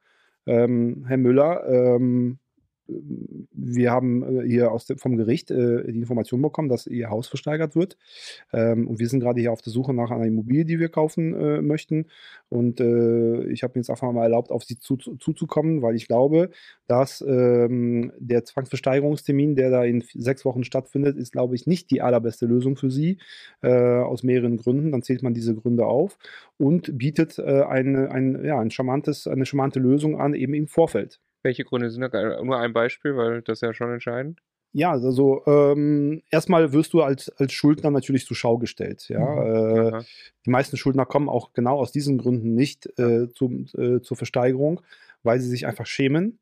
Ähm, 0.45 1.05
Herr 1.07 1.17
Müller, 1.17 1.67
ähm, 1.67 2.39
wir 2.87 3.91
haben 3.91 4.41
äh, 4.41 4.47
hier 4.47 4.71
aus 4.71 4.85
dem, 4.85 4.97
vom 4.97 5.17
Gericht 5.17 5.51
äh, 5.51 5.91
die 5.91 5.99
Information 5.99 6.41
bekommen, 6.41 6.69
dass 6.69 6.87
ihr 6.87 7.09
Haus 7.09 7.27
versteigert 7.27 7.75
wird. 7.75 7.97
Ähm, 8.53 8.87
und 8.87 8.99
wir 8.99 9.07
sind 9.09 9.21
gerade 9.21 9.41
hier 9.41 9.51
auf 9.51 9.61
der 9.61 9.73
Suche 9.73 9.93
nach 9.93 10.11
einer 10.11 10.25
Immobilie, 10.25 10.65
die 10.65 10.79
wir 10.79 10.89
kaufen 10.89 11.33
äh, 11.33 11.61
möchten. 11.61 12.05
Und 12.49 12.79
äh, 12.79 13.45
ich 13.47 13.63
habe 13.63 13.73
mir 13.75 13.81
jetzt 13.81 13.89
einfach 13.89 14.11
mal 14.11 14.23
erlaubt, 14.23 14.51
auf 14.51 14.63
sie 14.63 14.77
zu, 14.77 14.97
zu, 14.97 15.15
zuzukommen, 15.17 15.81
weil 15.81 15.95
ich 15.95 16.07
glaube, 16.07 16.51
dass 16.87 17.23
ähm, 17.27 18.11
der 18.19 18.45
Zwangsversteigerungstermin, 18.45 19.55
der 19.55 19.71
da 19.71 19.83
in 19.83 20.03
sechs 20.13 20.45
Wochen 20.45 20.63
stattfindet, 20.63 21.17
ist, 21.17 21.31
glaube 21.31 21.55
ich, 21.55 21.65
nicht 21.65 21.89
die 21.91 22.01
allerbeste 22.01 22.45
Lösung 22.45 22.75
für 22.75 22.91
sie, 22.91 23.17
äh, 23.61 23.69
aus 23.69 24.23
mehreren 24.23 24.57
Gründen. 24.57 24.91
Dann 24.91 25.01
zählt 25.01 25.23
man 25.23 25.33
diese 25.33 25.55
Gründe 25.55 25.85
auf 25.85 26.17
und 26.57 26.97
bietet 26.97 27.39
äh, 27.39 27.63
ein, 27.63 27.95
ein, 27.95 28.45
ja, 28.45 28.59
ein 28.59 28.71
charmantes, 28.71 29.27
eine 29.27 29.45
charmante 29.45 29.79
Lösung 29.79 30.19
an, 30.19 30.33
eben 30.35 30.53
im 30.53 30.67
Vorfeld. 30.67 31.19
Welche 31.45 31.63
Gründe 31.63 31.91
sind 31.91 32.01
da? 32.11 32.43
Nur 32.43 32.57
ein 32.57 32.73
Beispiel, 32.73 33.15
weil 33.15 33.43
das 33.43 33.59
ist 33.59 33.61
ja 33.61 33.71
schon 33.71 33.93
entscheidend. 33.93 34.41
Ja, 34.73 34.91
also 34.91 35.43
ähm, 35.45 36.23
erstmal 36.31 36.73
wirst 36.73 36.93
du 36.93 37.03
als, 37.03 37.29
als 37.37 37.53
Schuldner 37.53 37.91
natürlich 37.91 38.25
zur 38.25 38.35
Schau 38.35 38.57
gestellt. 38.57 39.07
Ja? 39.09 39.19
Mhm. 39.19 39.93
Äh, 39.99 40.03
die 40.43 40.49
meisten 40.49 40.75
Schuldner 40.75 41.05
kommen 41.05 41.29
auch 41.29 41.53
genau 41.53 41.77
aus 41.77 41.91
diesen 41.91 42.17
Gründen 42.17 42.55
nicht 42.55 42.87
äh, 42.97 43.31
zum, 43.31 43.67
äh, 43.77 44.01
zur 44.01 44.17
Versteigerung, 44.17 44.81
weil 45.21 45.39
sie 45.39 45.47
sich 45.47 45.67
einfach 45.67 45.85
schämen. 45.85 46.39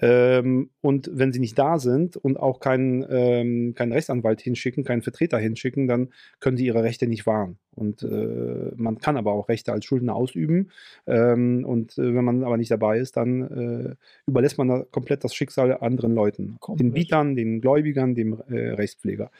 Ähm, 0.00 0.70
und 0.80 1.10
wenn 1.12 1.32
sie 1.32 1.40
nicht 1.40 1.58
da 1.58 1.78
sind 1.78 2.16
und 2.16 2.38
auch 2.38 2.60
keinen, 2.60 3.04
ähm, 3.08 3.74
keinen 3.74 3.92
Rechtsanwalt 3.92 4.40
hinschicken, 4.40 4.84
keinen 4.84 5.02
Vertreter 5.02 5.38
hinschicken, 5.38 5.86
dann 5.88 6.08
können 6.40 6.56
sie 6.56 6.66
ihre 6.66 6.82
Rechte 6.82 7.06
nicht 7.06 7.26
wahren. 7.26 7.58
Und 7.76 8.02
äh, 8.02 8.72
man 8.76 8.98
kann 8.98 9.16
aber 9.16 9.32
auch 9.32 9.48
Rechte 9.48 9.72
als 9.72 9.84
Schuldner 9.84 10.14
ausüben. 10.14 10.70
Ähm, 11.06 11.64
und 11.64 11.98
äh, 11.98 12.14
wenn 12.14 12.24
man 12.24 12.44
aber 12.44 12.56
nicht 12.56 12.70
dabei 12.70 12.98
ist, 12.98 13.16
dann 13.16 13.42
äh, 13.42 13.94
überlässt 14.26 14.58
man 14.58 14.68
da 14.68 14.84
komplett 14.90 15.24
das 15.24 15.34
Schicksal 15.34 15.76
anderen 15.78 16.14
Leuten. 16.14 16.56
Komplett. 16.60 16.86
Den 16.86 16.92
Bietern, 16.92 17.36
den 17.36 17.60
Gläubigern, 17.60 18.14
dem 18.14 18.40
äh, 18.48 18.70
Rechtspfleger. 18.70 19.30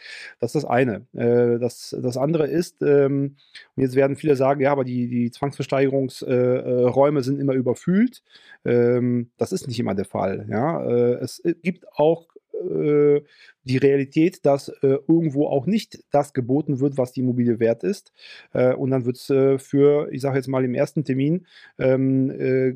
Das 0.40 0.54
ist 0.54 0.64
das 0.64 0.70
eine. 0.70 1.06
Äh, 1.12 1.58
das, 1.58 1.96
das 2.00 2.16
andere 2.16 2.46
ist, 2.48 2.82
ähm, 2.82 3.36
und 3.76 3.82
jetzt 3.82 3.94
werden 3.94 4.16
viele 4.16 4.36
sagen, 4.36 4.60
ja, 4.60 4.72
aber 4.72 4.84
die, 4.84 5.08
die 5.08 5.30
Zwangsversteigerungsräume 5.30 7.22
sind 7.22 7.40
immer 7.40 7.54
überfüllt. 7.54 8.22
Ähm, 8.64 9.30
das 9.36 9.52
ist 9.52 9.68
nicht 9.68 9.78
immer 9.78 9.94
der 9.94 10.06
Fall. 10.06 10.23
Ja? 10.48 10.84
Äh, 10.84 11.14
es 11.14 11.42
gibt 11.62 11.86
auch 11.92 12.28
äh, 12.52 13.22
die 13.64 13.78
Realität, 13.78 14.44
dass 14.44 14.68
äh, 14.68 14.98
irgendwo 15.08 15.46
auch 15.46 15.66
nicht 15.66 16.04
das 16.10 16.32
geboten 16.32 16.80
wird, 16.80 16.98
was 16.98 17.12
die 17.12 17.20
Immobilie 17.20 17.60
wert 17.60 17.82
ist. 17.82 18.12
Äh, 18.52 18.74
und 18.74 18.90
dann 18.90 19.06
wird 19.06 19.16
es 19.16 19.30
äh, 19.30 19.58
für, 19.58 20.12
ich 20.12 20.20
sage 20.20 20.36
jetzt 20.36 20.48
mal 20.48 20.64
im 20.64 20.74
ersten 20.74 21.04
Termin, 21.04 21.46
ähm, 21.78 22.30
äh, 22.30 22.74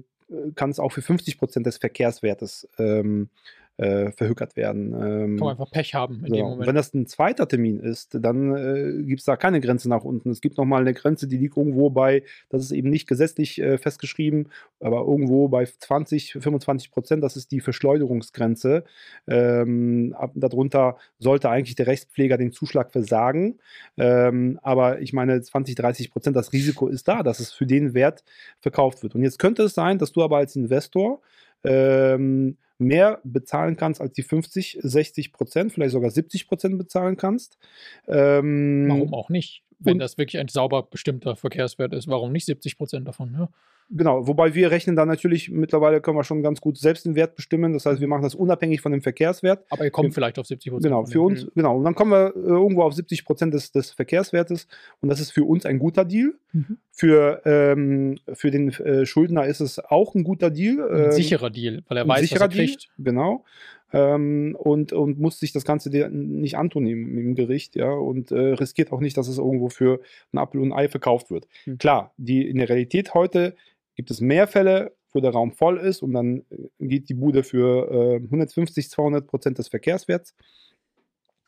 kann 0.54 0.70
es 0.70 0.78
auch 0.78 0.92
für 0.92 1.02
50 1.02 1.38
Prozent 1.38 1.66
des 1.66 1.78
Verkehrswertes 1.78 2.68
ähm, 2.78 3.30
äh, 3.78 4.10
verhökert 4.10 4.56
werden. 4.56 4.92
Ähm, 4.92 5.36
Kann 5.36 5.36
man 5.36 5.50
einfach 5.50 5.70
Pech 5.70 5.94
haben 5.94 6.24
in 6.24 6.28
so. 6.28 6.34
dem 6.34 6.44
Moment. 6.44 6.66
Wenn 6.66 6.74
das 6.74 6.92
ein 6.94 7.06
zweiter 7.06 7.46
Termin 7.46 7.78
ist, 7.78 8.18
dann 8.20 8.54
äh, 8.56 9.02
gibt 9.04 9.20
es 9.20 9.24
da 9.24 9.36
keine 9.36 9.60
Grenze 9.60 9.88
nach 9.88 10.02
unten. 10.02 10.30
Es 10.30 10.40
gibt 10.40 10.58
nochmal 10.58 10.80
eine 10.80 10.94
Grenze, 10.94 11.28
die 11.28 11.36
liegt 11.36 11.56
irgendwo 11.56 11.88
bei, 11.88 12.24
das 12.48 12.62
ist 12.62 12.72
eben 12.72 12.90
nicht 12.90 13.06
gesetzlich 13.06 13.60
äh, 13.60 13.78
festgeschrieben, 13.78 14.48
aber 14.80 15.02
irgendwo 15.02 15.48
bei 15.48 15.64
20, 15.64 16.32
25 16.32 16.90
Prozent, 16.90 17.22
das 17.22 17.36
ist 17.36 17.52
die 17.52 17.60
Verschleuderungsgrenze. 17.60 18.84
Ähm, 19.28 20.14
ab, 20.18 20.32
darunter 20.34 20.96
sollte 21.20 21.48
eigentlich 21.48 21.76
der 21.76 21.86
Rechtspfleger 21.86 22.36
den 22.36 22.50
Zuschlag 22.50 22.90
versagen. 22.90 23.58
Ähm, 23.96 24.58
aber 24.62 25.00
ich 25.00 25.12
meine, 25.12 25.40
20, 25.40 25.76
30 25.76 26.10
Prozent, 26.10 26.36
das 26.36 26.52
Risiko 26.52 26.88
ist 26.88 27.06
da, 27.06 27.22
dass 27.22 27.38
es 27.38 27.52
für 27.52 27.66
den 27.66 27.94
Wert 27.94 28.24
verkauft 28.58 29.04
wird. 29.04 29.14
Und 29.14 29.22
jetzt 29.22 29.38
könnte 29.38 29.62
es 29.62 29.74
sein, 29.74 29.98
dass 29.98 30.10
du 30.10 30.24
aber 30.24 30.38
als 30.38 30.56
Investor 30.56 31.20
ähm, 31.62 32.56
mehr 32.78 33.20
bezahlen 33.24 33.76
kannst 33.76 34.00
als 34.00 34.12
die 34.12 34.22
50, 34.22 34.78
60 34.82 35.32
Prozent, 35.32 35.72
vielleicht 35.72 35.92
sogar 35.92 36.10
70 36.10 36.48
Prozent 36.48 36.78
bezahlen 36.78 37.16
kannst. 37.16 37.58
Ähm, 38.06 38.86
Warum 38.88 39.14
auch 39.14 39.28
nicht? 39.28 39.62
Wenn 39.80 39.94
Und- 39.94 39.98
das 40.00 40.18
wirklich 40.18 40.38
ein 40.40 40.48
sauber 40.48 40.82
bestimmter 40.82 41.36
Verkehrswert 41.36 41.92
ist, 41.92 42.08
warum 42.08 42.32
nicht 42.32 42.46
70 42.46 42.76
Prozent 42.76 43.06
davon? 43.06 43.34
Ja? 43.38 43.48
Genau, 43.90 44.26
wobei 44.26 44.54
wir 44.54 44.70
rechnen 44.70 44.96
dann 44.96 45.08
natürlich, 45.08 45.48
mittlerweile 45.50 46.02
können 46.02 46.18
wir 46.18 46.22
schon 46.24 46.42
ganz 46.42 46.60
gut 46.60 46.76
selbst 46.76 47.06
den 47.06 47.14
Wert 47.14 47.36
bestimmen. 47.36 47.72
Das 47.72 47.86
heißt, 47.86 48.02
wir 48.02 48.06
machen 48.08 48.20
das 48.20 48.34
unabhängig 48.34 48.82
von 48.82 48.92
dem 48.92 49.00
Verkehrswert. 49.00 49.64
Aber 49.70 49.82
ihr 49.84 49.90
kommt 49.90 50.08
Ge- 50.08 50.12
vielleicht 50.14 50.38
auf 50.38 50.46
70 50.46 50.70
Prozent. 50.70 50.92
Genau, 50.92 51.06
für 51.06 51.22
uns, 51.22 51.46
genau. 51.54 51.78
Und 51.78 51.84
dann 51.84 51.94
kommen 51.94 52.10
wir 52.10 52.36
äh, 52.36 52.38
irgendwo 52.38 52.82
auf 52.82 52.92
70 52.92 53.24
Prozent 53.24 53.54
des, 53.54 53.72
des 53.72 53.92
Verkehrswertes. 53.92 54.66
Und 55.00 55.08
das 55.08 55.20
ist 55.20 55.30
für 55.30 55.44
uns 55.44 55.64
ein 55.64 55.78
guter 55.78 56.04
Deal. 56.04 56.34
Mhm. 56.52 56.76
Für, 56.90 57.40
ähm, 57.46 58.18
für 58.34 58.50
den 58.50 58.68
äh, 58.74 59.06
Schuldner 59.06 59.46
ist 59.46 59.60
es 59.60 59.78
auch 59.78 60.14
ein 60.14 60.22
guter 60.22 60.50
Deal. 60.50 60.86
Ein 60.92 61.04
ähm, 61.06 61.12
sicherer 61.12 61.48
Deal, 61.48 61.82
weil 61.88 61.96
er 61.96 62.06
weiß, 62.06 62.14
was 62.16 62.20
sicherer 62.28 62.42
er 62.44 62.48
Deal, 62.48 62.66
kriegt. 62.66 62.88
Genau. 62.98 63.44
Ähm, 63.92 64.56
und, 64.58 64.92
und 64.92 65.18
muss 65.18 65.40
sich 65.40 65.52
das 65.52 65.64
Ganze 65.64 65.88
nicht 66.10 66.58
antun 66.58 66.86
im, 66.86 67.16
im 67.16 67.34
Gericht, 67.34 67.74
ja, 67.74 67.90
und 67.90 68.30
äh, 68.30 68.52
riskiert 68.54 68.92
auch 68.92 69.00
nicht, 69.00 69.16
dass 69.16 69.28
es 69.28 69.38
irgendwo 69.38 69.70
für 69.70 70.00
ein 70.32 70.38
Apfel 70.38 70.60
und 70.60 70.72
ein 70.72 70.78
Ei 70.78 70.88
verkauft 70.88 71.30
wird. 71.30 71.48
Hm. 71.64 71.78
Klar, 71.78 72.12
die, 72.18 72.46
in 72.46 72.58
der 72.58 72.68
Realität 72.68 73.14
heute 73.14 73.56
gibt 73.96 74.10
es 74.10 74.20
mehr 74.20 74.46
Fälle, 74.46 74.92
wo 75.12 75.20
der 75.20 75.30
Raum 75.30 75.52
voll 75.52 75.78
ist 75.78 76.02
und 76.02 76.12
dann 76.12 76.44
äh, 76.50 76.86
geht 76.86 77.08
die 77.08 77.14
Bude 77.14 77.42
für 77.42 78.20
äh, 78.20 78.24
150, 78.24 78.90
200 78.90 79.26
Prozent 79.26 79.58
des 79.58 79.68
Verkehrswerts. 79.68 80.34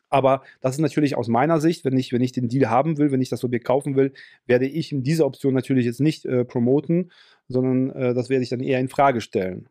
Aber 0.09 0.43
das 0.59 0.75
ist 0.75 0.81
natürlich 0.81 1.15
aus 1.15 1.29
meiner 1.29 1.61
Sicht, 1.61 1.85
wenn 1.85 1.97
ich, 1.97 2.11
wenn 2.11 2.21
ich 2.21 2.33
den 2.33 2.49
Deal 2.49 2.69
haben 2.69 2.97
will, 2.97 3.11
wenn 3.11 3.21
ich 3.21 3.29
das 3.29 3.45
Objekt 3.45 3.65
kaufen 3.65 3.95
will, 3.95 4.13
werde 4.45 4.67
ich 4.67 4.93
diese 4.93 5.25
Option 5.25 5.53
natürlich 5.53 5.85
jetzt 5.85 6.01
nicht 6.01 6.25
äh, 6.25 6.43
promoten, 6.43 7.11
sondern 7.47 7.91
äh, 7.91 8.13
das 8.13 8.29
werde 8.29 8.43
ich 8.43 8.49
dann 8.49 8.59
eher 8.59 8.79
in 8.79 8.89
Frage 8.89 9.21
stellen. 9.21 9.69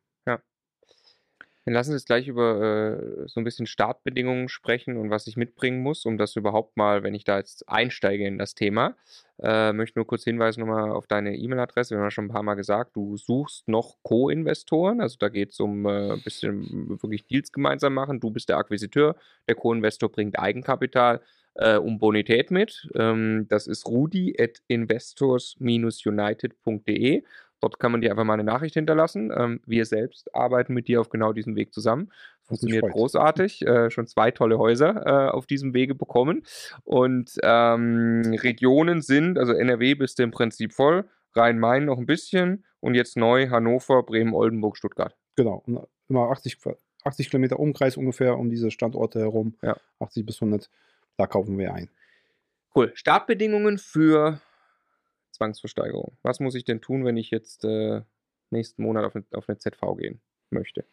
Dann 1.64 1.74
lassen 1.74 1.90
Sie 1.90 1.94
uns 1.94 2.06
gleich 2.06 2.26
über 2.26 2.98
äh, 2.98 3.28
so 3.28 3.40
ein 3.40 3.44
bisschen 3.44 3.66
Startbedingungen 3.66 4.48
sprechen 4.48 4.96
und 4.96 5.10
was 5.10 5.26
ich 5.26 5.36
mitbringen 5.36 5.82
muss, 5.82 6.06
um 6.06 6.16
das 6.16 6.36
überhaupt 6.36 6.76
mal, 6.76 7.02
wenn 7.02 7.14
ich 7.14 7.24
da 7.24 7.38
jetzt 7.38 7.68
einsteige 7.68 8.26
in 8.26 8.38
das 8.38 8.54
Thema. 8.54 8.96
Äh, 9.42 9.72
möchte 9.72 9.98
nur 9.98 10.06
kurz 10.06 10.24
hinweisen 10.24 10.60
nochmal 10.60 10.90
auf 10.90 11.06
deine 11.06 11.36
E-Mail-Adresse. 11.36 11.94
Wir 11.94 11.98
haben 11.98 12.06
ja 12.06 12.10
schon 12.10 12.26
ein 12.26 12.30
paar 12.30 12.42
Mal 12.42 12.54
gesagt, 12.54 12.96
du 12.96 13.16
suchst 13.16 13.68
noch 13.68 13.96
Co-Investoren. 14.02 15.00
Also 15.00 15.16
da 15.18 15.28
geht 15.28 15.52
es 15.52 15.60
um 15.60 15.86
äh, 15.86 16.12
ein 16.12 16.22
bisschen 16.22 17.00
wirklich 17.02 17.26
Deals 17.26 17.52
gemeinsam 17.52 17.94
machen. 17.94 18.20
Du 18.20 18.30
bist 18.30 18.48
der 18.48 18.58
Akquisiteur, 18.58 19.16
der 19.48 19.54
Co-Investor 19.54 20.10
bringt 20.10 20.38
Eigenkapital 20.38 21.20
äh, 21.54 21.78
und 21.78 21.98
Bonität 21.98 22.50
mit. 22.50 22.88
Ähm, 22.94 23.46
das 23.48 23.66
ist 23.66 23.86
rudi 23.86 24.36
at 24.38 24.60
investors-united.de. 24.68 27.22
Dort 27.60 27.78
kann 27.78 27.92
man 27.92 28.00
dir 28.00 28.10
einfach 28.10 28.24
mal 28.24 28.34
eine 28.34 28.44
Nachricht 28.44 28.74
hinterlassen. 28.74 29.32
Ähm, 29.36 29.60
wir 29.66 29.84
selbst 29.84 30.34
arbeiten 30.34 30.72
mit 30.72 30.88
dir 30.88 31.00
auf 31.00 31.10
genau 31.10 31.32
diesem 31.32 31.56
Weg 31.56 31.74
zusammen. 31.74 32.10
Funktioniert 32.42 32.90
großartig. 32.90 33.66
Äh, 33.66 33.90
schon 33.90 34.06
zwei 34.06 34.30
tolle 34.30 34.58
Häuser 34.58 35.06
äh, 35.06 35.30
auf 35.30 35.46
diesem 35.46 35.74
Wege 35.74 35.94
bekommen. 35.94 36.42
Und 36.84 37.32
ähm, 37.42 38.22
Regionen 38.42 39.02
sind, 39.02 39.38
also 39.38 39.52
NRW 39.52 39.94
bist 39.94 40.18
du 40.18 40.22
im 40.22 40.30
Prinzip 40.30 40.72
voll, 40.72 41.04
Rhein-Main 41.34 41.84
noch 41.84 41.98
ein 41.98 42.06
bisschen 42.06 42.64
und 42.80 42.94
jetzt 42.94 43.16
neu 43.16 43.48
Hannover, 43.50 44.02
Bremen, 44.02 44.34
Oldenburg, 44.34 44.76
Stuttgart. 44.76 45.14
Genau, 45.36 45.62
und 45.66 45.86
immer 46.08 46.30
80, 46.30 46.58
Qua- 46.60 46.76
80 47.04 47.30
Kilometer 47.30 47.58
Umkreis 47.60 47.96
ungefähr 47.96 48.38
um 48.38 48.50
diese 48.50 48.70
Standorte 48.70 49.20
herum. 49.20 49.54
Ja. 49.62 49.76
80 50.00 50.26
bis 50.26 50.42
100, 50.42 50.68
da 51.16 51.26
kaufen 51.26 51.58
wir 51.58 51.72
ein. 51.72 51.88
Cool. 52.74 52.92
Startbedingungen 52.94 53.78
für 53.78 54.40
Zwangsversteigerung. 55.40 56.16
Was 56.23 56.38
muss 56.38 56.54
ich 56.54 56.64
denn 56.64 56.82
tun, 56.82 57.04
wenn 57.04 57.16
ich 57.16 57.30
jetzt 57.30 57.64
äh, 57.64 58.02
nächsten 58.50 58.82
Monat 58.82 59.04
auf 59.06 59.16
eine, 59.16 59.25
auf 59.32 59.49
eine 59.49 59.56
ZV 59.59 59.97
gehen 59.97 60.20
möchte? 60.50 60.85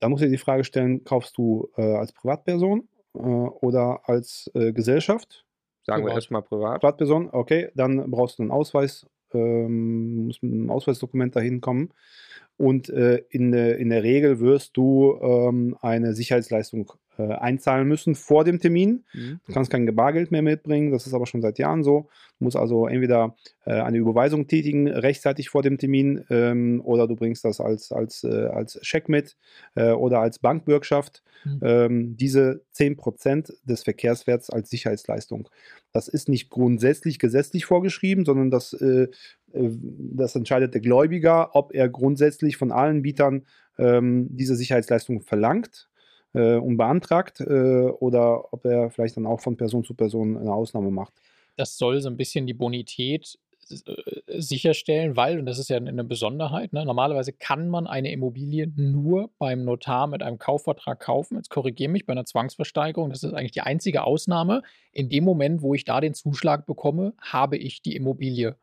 Da 0.00 0.08
muss 0.08 0.20
ich 0.20 0.30
die 0.30 0.36
Frage 0.38 0.64
stellen, 0.64 1.04
kaufst 1.04 1.38
du 1.38 1.70
äh, 1.76 1.82
als 1.96 2.12
Privatperson 2.12 2.88
äh, 3.14 3.18
oder 3.18 4.00
als 4.08 4.50
äh, 4.54 4.72
Gesellschaft? 4.72 5.46
Sagen 5.84 6.04
wir 6.04 6.12
erstmal 6.12 6.42
privat. 6.42 6.80
Privatperson, 6.80 7.30
okay, 7.30 7.70
dann 7.76 8.10
brauchst 8.10 8.38
du 8.38 8.42
einen 8.42 8.50
Ausweis, 8.50 9.06
ähm, 9.32 10.26
muss 10.26 10.42
mit 10.42 10.52
einem 10.52 10.70
Ausweisdokument 10.70 11.36
dahin 11.36 11.60
kommen. 11.60 11.92
Und 12.56 12.88
äh, 12.88 13.18
in, 13.30 13.52
der- 13.52 13.78
in 13.78 13.90
der 13.90 14.02
Regel 14.02 14.40
wirst 14.40 14.76
du 14.76 15.16
ähm, 15.22 15.76
eine 15.80 16.14
Sicherheitsleistung 16.14 16.92
äh, 17.18 17.32
einzahlen 17.34 17.86
müssen 17.88 18.14
vor 18.14 18.44
dem 18.44 18.60
Termin. 18.60 19.04
Mhm. 19.12 19.40
Du 19.46 19.52
kannst 19.52 19.70
kein 19.70 19.86
Bargeld 19.94 20.30
mehr 20.30 20.42
mitbringen, 20.42 20.92
das 20.92 21.06
ist 21.06 21.14
aber 21.14 21.26
schon 21.26 21.42
seit 21.42 21.58
Jahren 21.58 21.82
so. 21.82 22.08
Du 22.38 22.44
musst 22.44 22.56
also 22.56 22.86
entweder 22.86 23.36
äh, 23.64 23.72
eine 23.72 23.98
Überweisung 23.98 24.46
tätigen, 24.46 24.88
rechtzeitig 24.88 25.48
vor 25.48 25.62
dem 25.62 25.78
Termin, 25.78 26.24
ähm, 26.30 26.82
oder 26.84 27.08
du 27.08 27.16
bringst 27.16 27.44
das 27.44 27.60
als, 27.60 27.92
als, 27.92 28.24
äh, 28.24 28.46
als 28.46 28.78
Scheck 28.82 29.08
mit 29.08 29.36
äh, 29.74 29.92
oder 29.92 30.20
als 30.20 30.38
Bankbürgschaft. 30.38 31.22
Mhm. 31.44 31.60
Ähm, 31.62 32.16
diese 32.16 32.62
10% 32.74 33.52
des 33.64 33.82
Verkehrswerts 33.84 34.50
als 34.50 34.70
Sicherheitsleistung. 34.70 35.48
Das 35.92 36.08
ist 36.08 36.28
nicht 36.28 36.50
grundsätzlich 36.50 37.18
gesetzlich 37.18 37.64
vorgeschrieben, 37.64 38.24
sondern 38.24 38.50
das, 38.50 38.72
äh, 38.74 39.08
äh, 39.52 39.70
das 40.12 40.34
entscheidet 40.34 40.74
der 40.74 40.80
Gläubiger, 40.80 41.54
ob 41.54 41.72
er 41.74 41.88
grundsätzlich 41.88 42.56
von 42.56 42.72
allen 42.72 43.02
Bietern 43.02 43.46
ähm, 43.78 44.28
diese 44.30 44.56
Sicherheitsleistung 44.56 45.22
verlangt 45.22 45.88
äh, 46.36 46.56
und 46.56 46.76
beantragt 46.76 47.40
äh, 47.40 47.44
oder 47.44 48.52
ob 48.52 48.64
er 48.64 48.90
vielleicht 48.90 49.16
dann 49.16 49.26
auch 49.26 49.40
von 49.40 49.56
Person 49.56 49.84
zu 49.84 49.94
Person 49.94 50.36
eine 50.36 50.52
Ausnahme 50.52 50.90
macht. 50.90 51.14
das 51.56 51.78
soll 51.78 52.00
so 52.00 52.08
ein 52.08 52.16
bisschen 52.16 52.46
die 52.46 52.54
Bonität 52.54 53.38
äh, 53.70 54.40
sicherstellen, 54.40 55.16
weil, 55.16 55.38
und 55.38 55.46
das 55.46 55.58
ist 55.58 55.70
ja 55.70 55.76
eine 55.76 56.04
Besonderheit, 56.04 56.72
ne, 56.72 56.84
normalerweise 56.84 57.32
kann 57.32 57.68
man 57.68 57.86
eine 57.86 58.12
Immobilie 58.12 58.70
nur 58.76 59.30
beim 59.38 59.64
Notar 59.64 60.06
mit 60.06 60.22
einem 60.22 60.38
Kaufvertrag 60.38 61.00
kaufen. 61.00 61.36
Jetzt 61.36 61.50
korrigiere 61.50 61.90
mich 61.90 62.06
bei 62.06 62.12
einer 62.12 62.24
Zwangsversteigerung. 62.24 63.10
Das 63.10 63.24
ist 63.24 63.32
eigentlich 63.32 63.52
die 63.52 63.62
einzige 63.62 64.04
Ausnahme. 64.04 64.62
In 64.92 65.08
dem 65.08 65.24
Moment, 65.24 65.62
wo 65.62 65.74
ich 65.74 65.84
da 65.84 66.00
den 66.00 66.14
Zuschlag 66.14 66.66
bekomme, 66.66 67.14
habe 67.20 67.56
ich 67.56 67.82
die 67.82 67.96
Immobilie 67.96 68.56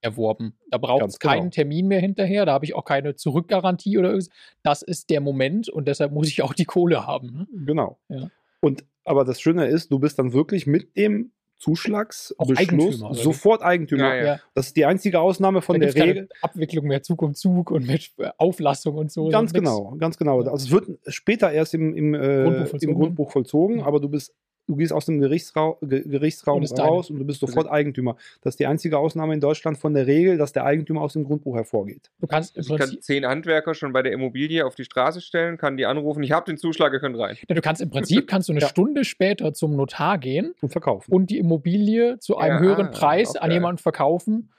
erworben. 0.00 0.54
Da 0.70 0.78
braucht 0.78 1.06
es 1.06 1.18
keinen 1.18 1.40
genau. 1.40 1.50
Termin 1.50 1.88
mehr 1.88 2.00
hinterher, 2.00 2.46
da 2.46 2.52
habe 2.52 2.64
ich 2.64 2.74
auch 2.74 2.84
keine 2.84 3.14
Zurückgarantie 3.14 3.98
oder 3.98 4.08
irgendwas. 4.08 4.30
Das 4.62 4.82
ist 4.82 5.10
der 5.10 5.20
Moment 5.20 5.68
und 5.68 5.88
deshalb 5.88 6.12
muss 6.12 6.28
ich 6.28 6.42
auch 6.42 6.54
die 6.54 6.64
Kohle 6.64 7.06
haben. 7.06 7.32
Ne? 7.32 7.46
Genau. 7.66 7.98
Ja. 8.08 8.30
Und 8.60 8.84
aber 9.04 9.24
das 9.24 9.40
Schöne 9.40 9.66
ist, 9.66 9.90
du 9.90 9.98
bist 9.98 10.18
dann 10.18 10.32
wirklich 10.32 10.66
mit 10.66 10.96
dem 10.96 11.32
Zuschlagsbeschluss 11.58 13.00
sofort 13.12 13.62
Eigentümer. 13.62 14.14
Ja, 14.14 14.24
ja. 14.24 14.40
Das 14.54 14.68
ist 14.68 14.76
die 14.76 14.84
einzige 14.84 15.20
Ausnahme 15.20 15.60
von 15.60 15.80
da 15.80 15.86
der 15.86 15.94
Regel. 15.94 16.28
Abwicklung 16.40 16.86
mehr 16.86 17.02
Zug 17.02 17.20
um 17.22 17.34
Zug 17.34 17.70
und 17.70 17.86
mit 17.86 18.12
äh, 18.18 18.30
Auflassung 18.38 18.96
und 18.96 19.10
so. 19.10 19.28
Ganz 19.28 19.52
genau, 19.52 19.96
ganz 19.98 20.18
genau. 20.18 20.40
Also 20.40 20.66
es 20.66 20.70
wird 20.70 20.98
später 21.08 21.50
erst 21.50 21.74
im, 21.74 21.94
im, 21.94 22.14
äh, 22.14 22.44
Grundbuch 22.44 22.60
im 22.60 22.66
vollzogen. 22.66 22.94
Grundbuch 22.94 23.30
vollzogen, 23.32 23.78
Ja. 23.80 23.86
aber 23.86 23.98
du 24.00 24.08
bist, 24.08 24.34
du 24.68 24.76
gehst 24.76 24.92
aus 24.92 25.06
dem 25.06 25.18
Gerichtsrau 25.18 25.78
Ge 25.82 26.02
Gerichtsraum 26.06 26.58
Und 26.58 26.62
ist 26.62 26.78
deine. 26.78 26.88
raus 26.88 27.10
und 27.10 27.18
du 27.18 27.24
bist 27.24 27.40
sofort 27.40 27.68
Eigentümer. 27.68 28.16
Das 28.42 28.52
ist 28.52 28.60
die 28.60 28.66
einzige 28.66 28.98
Ausnahme 28.98 29.34
in 29.34 29.40
Deutschland 29.40 29.78
von 29.78 29.94
der 29.94 30.06
Regel, 30.06 30.36
dass 30.38 30.52
der 30.52 30.64
Eigentümer 30.64 31.00
aus 31.00 31.14
dem 31.14 31.24
Grundbuch 31.24 31.56
hervorgeht. 31.56 32.10
Du 32.20 32.26
kannst 32.26 32.56
Also 32.56 32.74
ich 32.74 32.80
kann 32.80 33.00
zehn 33.00 33.26
Handwerker 33.26 33.74
schon 33.74 33.92
bei 33.92 34.02
der 34.02 34.12
Immobilie 34.12 34.64
auf 34.64 34.74
die 34.74 34.84
Straße 34.84 35.20
stellen, 35.20 35.56
kann 35.56 35.76
die 35.76 35.86
anrufen, 35.86 36.22
ich 36.22 36.32
habe 36.32 36.44
den 36.46 36.58
Zuschlag, 36.58 36.92
ihr 36.92 37.00
könnt 37.00 37.18
rein. 37.18 37.36
ja, 37.48 37.54
du 37.54 37.60
kannst 37.60 37.80
im 37.82 37.90
Prinzip 37.90 38.26
kannst 38.28 38.48
du 38.48 38.52
eine 38.52 38.60
Ja. 38.60 38.68
Stunde 38.68 39.04
später 39.04 39.54
zum 39.54 39.74
Notar 39.74 40.18
gehen 40.18 40.54
Und 40.60 40.68
verkaufen. 40.70 41.10
und 41.12 41.30
die 41.30 41.38
Immobilie 41.38 42.18
zu 42.18 42.36
einem 42.36 42.56
Ja, 42.56 42.60
höheren 42.60 42.86
ah, 42.88 42.90
Preis 42.90 43.36
an 43.36 43.50
jemanden 43.50 43.78
verkaufen, 43.78 44.50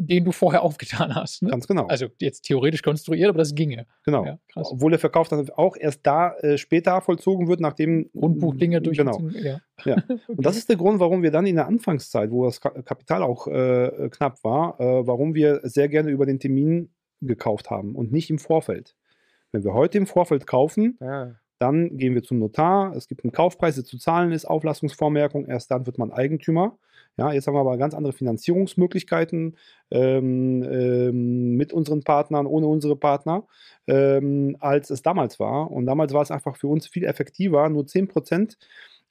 den 0.00 0.24
du 0.24 0.32
vorher 0.32 0.62
aufgetan 0.62 1.14
hast. 1.14 1.42
Ne? 1.42 1.50
Ganz 1.50 1.66
genau. 1.66 1.86
Also 1.86 2.06
jetzt 2.20 2.42
theoretisch 2.42 2.82
konstruiert, 2.82 3.28
aber 3.28 3.38
das 3.38 3.54
ginge. 3.54 3.86
genau. 4.04 4.24
Ja, 4.24 4.38
krass. 4.52 4.68
Obwohl 4.70 4.90
der 4.92 5.00
Verkauf 5.00 5.28
dann 5.28 5.48
auch 5.50 5.76
erst 5.76 6.06
da 6.06 6.34
äh, 6.38 6.56
später 6.56 7.00
vollzogen 7.00 7.48
wird, 7.48 7.60
nachdem 7.60 8.08
Grundbuchdinge 8.14 8.80
durch. 8.80 8.98
Genau. 8.98 9.18
Ja. 9.34 9.60
Ja. 9.84 9.96
Und 10.28 10.46
das 10.46 10.56
ist 10.56 10.68
der 10.68 10.76
Grund, 10.76 11.00
warum 11.00 11.22
wir 11.22 11.30
dann 11.30 11.46
in 11.46 11.56
der 11.56 11.66
Anfangszeit, 11.66 12.30
wo 12.30 12.44
das 12.44 12.60
Ka- 12.60 12.70
Kapital 12.82 13.22
auch 13.22 13.46
äh, 13.48 14.08
knapp 14.10 14.42
war, 14.44 14.78
äh, 14.80 15.06
warum 15.06 15.34
wir 15.34 15.60
sehr 15.64 15.88
gerne 15.88 16.10
über 16.10 16.26
den 16.26 16.38
Termin 16.38 16.90
gekauft 17.20 17.70
haben 17.70 17.94
und 17.96 18.12
nicht 18.12 18.30
im 18.30 18.38
Vorfeld. 18.38 18.94
Wenn 19.50 19.64
wir 19.64 19.74
heute 19.74 19.98
im 19.98 20.06
Vorfeld 20.06 20.46
kaufen, 20.46 20.96
Ja. 21.00 21.34
dann 21.58 21.96
gehen 21.96 22.14
wir 22.14 22.22
zum 22.22 22.38
Notar, 22.38 22.94
es 22.94 23.08
gibt 23.08 23.24
einen 23.24 23.32
Kaufpreis, 23.32 23.74
der 23.74 23.84
zu 23.84 23.98
zahlen 23.98 24.30
ist, 24.30 24.44
Auflassungsvormerkung, 24.44 25.46
erst 25.46 25.70
dann 25.72 25.86
wird 25.86 25.98
man 25.98 26.12
Eigentümer. 26.12 26.78
Ja, 27.18 27.32
jetzt 27.32 27.46
haben 27.48 27.54
wir 27.54 27.60
aber 27.60 27.76
ganz 27.78 27.94
andere 27.94 28.12
Finanzierungsmöglichkeiten 28.12 29.56
ähm, 29.90 30.62
ähm, 30.62 31.56
mit 31.56 31.72
unseren 31.72 32.02
Partnern, 32.04 32.46
ohne 32.46 32.66
unsere 32.68 32.96
Partner, 32.96 33.46
ähm, 33.88 34.56
als 34.60 34.90
es 34.90 35.02
damals 35.02 35.40
war. 35.40 35.70
Und 35.70 35.86
damals 35.86 36.12
war 36.12 36.22
es 36.22 36.30
einfach 36.30 36.56
für 36.56 36.68
uns 36.68 36.86
viel 36.86 37.04
effektiver, 37.04 37.68
nur 37.70 37.86
10% 37.86 38.56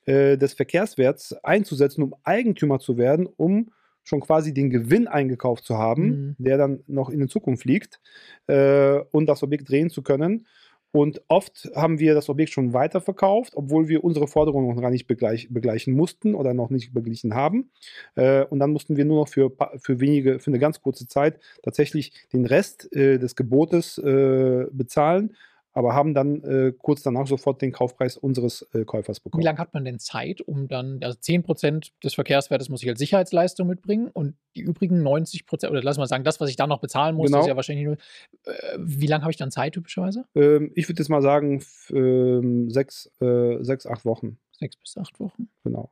äh, 0.05 0.37
des 0.37 0.53
Verkehrswerts 0.53 1.33
einzusetzen, 1.43 2.01
um 2.03 2.15
Eigentümer 2.23 2.79
zu 2.79 2.97
werden, 2.97 3.27
um 3.37 3.71
schon 4.03 4.21
quasi 4.21 4.53
den 4.53 4.69
Gewinn 4.69 5.07
eingekauft 5.07 5.65
zu 5.65 5.77
haben, 5.77 6.07
Mhm. 6.07 6.35
der 6.37 6.57
dann 6.57 6.83
noch 6.87 7.09
in 7.09 7.19
die 7.19 7.27
Zukunft 7.27 7.65
liegt 7.65 7.99
äh, 8.47 8.99
und 9.11 9.25
das 9.27 9.43
Objekt 9.43 9.69
drehen 9.69 9.89
zu 9.89 10.01
können. 10.01 10.47
Und 10.91 11.21
oft 11.27 11.69
haben 11.75 11.99
wir 11.99 12.13
das 12.13 12.29
Objekt 12.29 12.51
schon 12.51 12.73
weiterverkauft, 12.73 13.55
obwohl 13.55 13.87
wir 13.87 14.03
unsere 14.03 14.27
Forderungen 14.27 14.73
noch 14.73 14.81
gar 14.81 14.89
nicht 14.89 15.07
begleich, 15.07 15.47
begleichen 15.51 15.93
mussten 15.93 16.33
oder 16.33 16.53
noch 16.53 16.69
nicht 16.69 16.93
beglichen 16.93 17.35
haben. 17.35 17.71
Äh, 18.15 18.45
und 18.45 18.59
dann 18.59 18.71
mussten 18.71 18.97
wir 18.97 19.05
nur 19.05 19.21
noch 19.21 19.27
für, 19.27 19.51
für 19.77 19.99
wenige, 19.99 20.39
für 20.39 20.51
eine 20.51 20.59
ganz 20.59 20.81
kurze 20.81 21.07
Zeit 21.07 21.39
tatsächlich 21.61 22.13
den 22.33 22.45
Rest 22.45 22.91
äh, 22.95 23.19
des 23.19 23.35
Gebotes 23.35 23.97
äh, 23.97 24.65
bezahlen. 24.71 25.35
Aber 25.77 25.93
haben 25.93 26.15
dann 26.15 26.41
äh, 26.43 26.73
kurz 26.75 27.03
danach 27.03 27.27
sofort 27.27 27.61
den 27.61 27.71
Kaufpreis 27.71 28.17
unseres 28.17 28.63
äh, 28.73 28.83
Käufers 28.83 29.19
Wie 29.19 29.25
bekommen. 29.25 29.43
lange 29.43 29.59
hat 29.59 29.75
man 29.75 29.85
denn 29.85 29.99
Zeit, 29.99 30.41
um 30.41 30.67
dann, 30.67 31.03
also 31.03 31.19
10% 31.19 31.91
des 32.03 32.15
Verkehrswertes 32.15 32.69
muss 32.69 32.81
ich 32.81 32.89
als 32.89 32.97
Sicherheitsleistung 32.97 33.67
mitbringen 33.67 34.09
und 34.11 34.35
die 34.55 34.61
übrigen 34.61 35.05
90%, 35.05 35.69
oder 35.69 35.83
lass 35.83 35.99
mal 35.99 36.07
sagen, 36.07 36.23
das, 36.23 36.41
was 36.41 36.49
ich 36.49 36.55
da 36.55 36.65
noch 36.65 36.79
bezahlen 36.79 37.15
muss, 37.15 37.27
Genau. 37.27 37.41
ist 37.41 37.47
ja 37.47 37.55
wahrscheinlich 37.55 37.85
nur, 37.85 37.97
äh, 38.45 38.77
wie 38.79 39.05
lange 39.05 39.21
habe 39.23 39.29
ich 39.31 39.37
dann 39.37 39.51
Zeit 39.51 39.73
typischerweise? 39.73 40.25
Ähm, 40.33 40.71
ich 40.73 40.89
würde 40.89 40.99
jetzt 40.99 41.09
mal 41.09 41.21
sagen, 41.21 41.63
ähm, 41.91 42.71
sechs, 42.71 43.11
äh, 43.21 43.63
sechs, 43.63 43.85
acht 43.85 44.03
Wochen. 44.03 44.39
Sechs 44.53 44.77
bis 44.77 44.97
acht 44.97 45.19
Wochen. 45.19 45.47
Genau. 45.63 45.91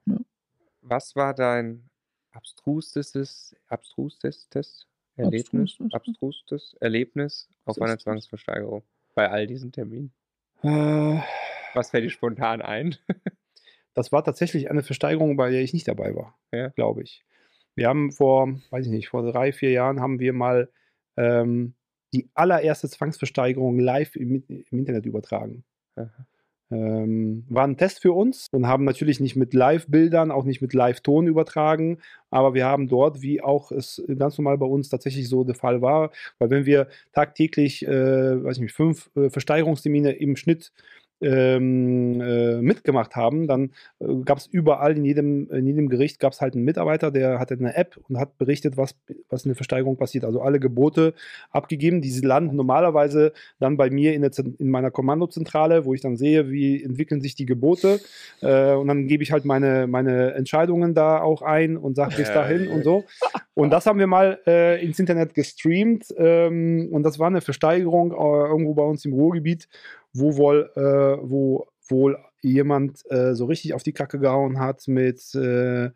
Was 0.81 1.15
war 1.15 1.35
dein 1.35 1.87
abstrusestes, 2.31 3.55
abstrusestes 3.67 4.87
Erlebnis, 5.15 5.77
abstrustes 5.91 6.75
Erlebnis 6.79 7.47
auf 7.65 7.79
einer. 7.79 7.99
Zwangsversteigerung 7.99 8.81
bei 9.15 9.29
all 9.29 9.47
diesen 9.47 9.71
Terminen? 9.71 10.13
Äh, 10.61 11.19
Was 11.73 11.89
fällt 11.89 12.03
dir 12.05 12.09
spontan 12.09 12.61
ein? 12.61 12.95
das 13.93 14.11
war 14.11 14.23
tatsächlich 14.23 14.69
eine 14.69 14.83
Versteigerung, 14.83 15.37
bei 15.37 15.49
der 15.49 15.61
ich 15.61 15.73
nicht 15.73 15.87
dabei 15.87 16.15
war, 16.15 16.37
Ja. 16.51 16.69
glaube 16.69 17.03
ich. 17.03 17.23
Wir 17.75 17.87
haben 17.89 18.11
vor, 18.11 18.47
weiß 18.69 18.85
ich 18.85 18.91
nicht, 18.91 19.09
vor 19.09 19.29
drei, 19.29 19.51
vier 19.51 19.71
Jahren 19.71 19.99
haben 19.99 20.19
wir 20.19 20.31
mal 20.33 20.69
ähm, 21.17 21.75
die 22.13 22.29
allererste 22.33 22.89
Zwangsversteigerung 22.89 23.79
live 23.79 24.15
im, 24.15 24.43
im 24.47 24.79
Internet 24.79 25.05
übertragen. 25.05 25.65
Aha. 25.95 26.27
Ähm, 26.71 27.45
war 27.47 27.65
ein 27.67 27.77
Test 27.77 28.01
für 28.01 28.13
uns 28.13 28.47
und 28.51 28.67
haben 28.67 28.85
natürlich 28.85 29.19
nicht 29.19 29.35
mit 29.35 29.53
Live-Bildern, 29.53 30.31
auch 30.31 30.45
nicht 30.45 30.61
mit 30.61 30.73
Live-Ton 30.73 31.27
übertragen, 31.27 31.99
aber 32.31 32.55
wir 32.55 32.65
haben 32.65 32.87
dort, 32.87 33.21
wie 33.21 33.41
auch 33.41 33.71
es 33.71 34.03
ganz 34.17 34.37
normal 34.39 34.57
bei 34.57 34.65
uns 34.65 34.89
tatsächlich 34.89 35.29
so 35.29 35.43
der 35.43 35.53
Fall 35.53 35.83
war, 35.83 36.11
weil 36.39 36.49
wenn 36.49 36.65
wir 36.65 36.87
tagtäglich, 37.13 37.85
äh, 37.85 38.43
weiß 38.43 38.57
ich 38.57 38.63
nicht, 38.63 38.73
fünf 38.73 39.11
äh, 39.15 39.29
Versteigerungstermine 39.29 40.13
im 40.13 40.35
Schnitt 40.35 40.71
ähm, 41.21 42.21
äh, 42.21 42.61
mitgemacht 42.61 43.15
haben, 43.15 43.47
dann 43.47 43.71
äh, 43.99 44.13
gab 44.25 44.37
es 44.37 44.47
überall 44.47 44.97
in 44.97 45.05
jedem, 45.05 45.49
in 45.49 45.65
jedem 45.65 45.89
Gericht 45.89 46.19
gab 46.19 46.33
es 46.33 46.41
halt 46.41 46.55
einen 46.55 46.65
Mitarbeiter, 46.65 47.11
der 47.11 47.39
hatte 47.39 47.55
eine 47.55 47.75
App 47.75 47.97
und 48.07 48.17
hat 48.17 48.37
berichtet, 48.37 48.77
was, 48.77 48.95
was 49.29 49.45
in 49.45 49.49
der 49.49 49.55
Versteigerung 49.55 49.97
passiert. 49.97 50.25
Also 50.25 50.41
alle 50.41 50.59
Gebote 50.59 51.13
abgegeben. 51.51 52.01
Diese 52.01 52.25
landen 52.25 52.55
normalerweise 52.55 53.33
dann 53.59 53.77
bei 53.77 53.89
mir 53.89 54.13
in, 54.13 54.21
der, 54.21 54.31
in 54.59 54.69
meiner 54.69 54.91
Kommandozentrale, 54.91 55.85
wo 55.85 55.93
ich 55.93 56.01
dann 56.01 56.17
sehe, 56.17 56.49
wie 56.51 56.83
entwickeln 56.83 57.21
sich 57.21 57.35
die 57.35 57.45
Gebote. 57.45 57.99
Äh, 58.41 58.73
und 58.73 58.87
dann 58.87 59.07
gebe 59.07 59.23
ich 59.23 59.31
halt 59.31 59.45
meine, 59.45 59.87
meine 59.87 60.33
Entscheidungen 60.33 60.93
da 60.93 61.21
auch 61.21 61.41
ein 61.41 61.77
und 61.77 61.95
sage 61.95 62.15
bis 62.17 62.31
dahin 62.31 62.67
und 62.67 62.83
so. 62.83 63.05
Und 63.53 63.71
das 63.71 63.85
haben 63.85 63.99
wir 63.99 64.07
mal 64.07 64.39
äh, 64.45 64.83
ins 64.83 64.99
Internet 64.99 65.33
gestreamt. 65.33 66.13
Ähm, 66.17 66.89
und 66.91 67.03
das 67.03 67.19
war 67.19 67.27
eine 67.27 67.41
Versteigerung 67.41 68.11
äh, 68.11 68.15
irgendwo 68.15 68.73
bei 68.73 68.83
uns 68.83 69.05
im 69.05 69.13
Ruhrgebiet, 69.13 69.67
wo 70.15 70.37
wohl, 70.37 70.71
äh, 70.75 71.17
wo 71.21 71.67
wohl 71.87 72.17
jemand 72.41 73.03
äh, 73.09 73.33
so 73.33 73.45
richtig 73.45 73.73
auf 73.73 73.83
die 73.83 73.91
Kacke 73.91 74.19
gehauen 74.19 74.59
hat 74.59 74.87
mit, 74.87 75.33
äh, 75.33 75.89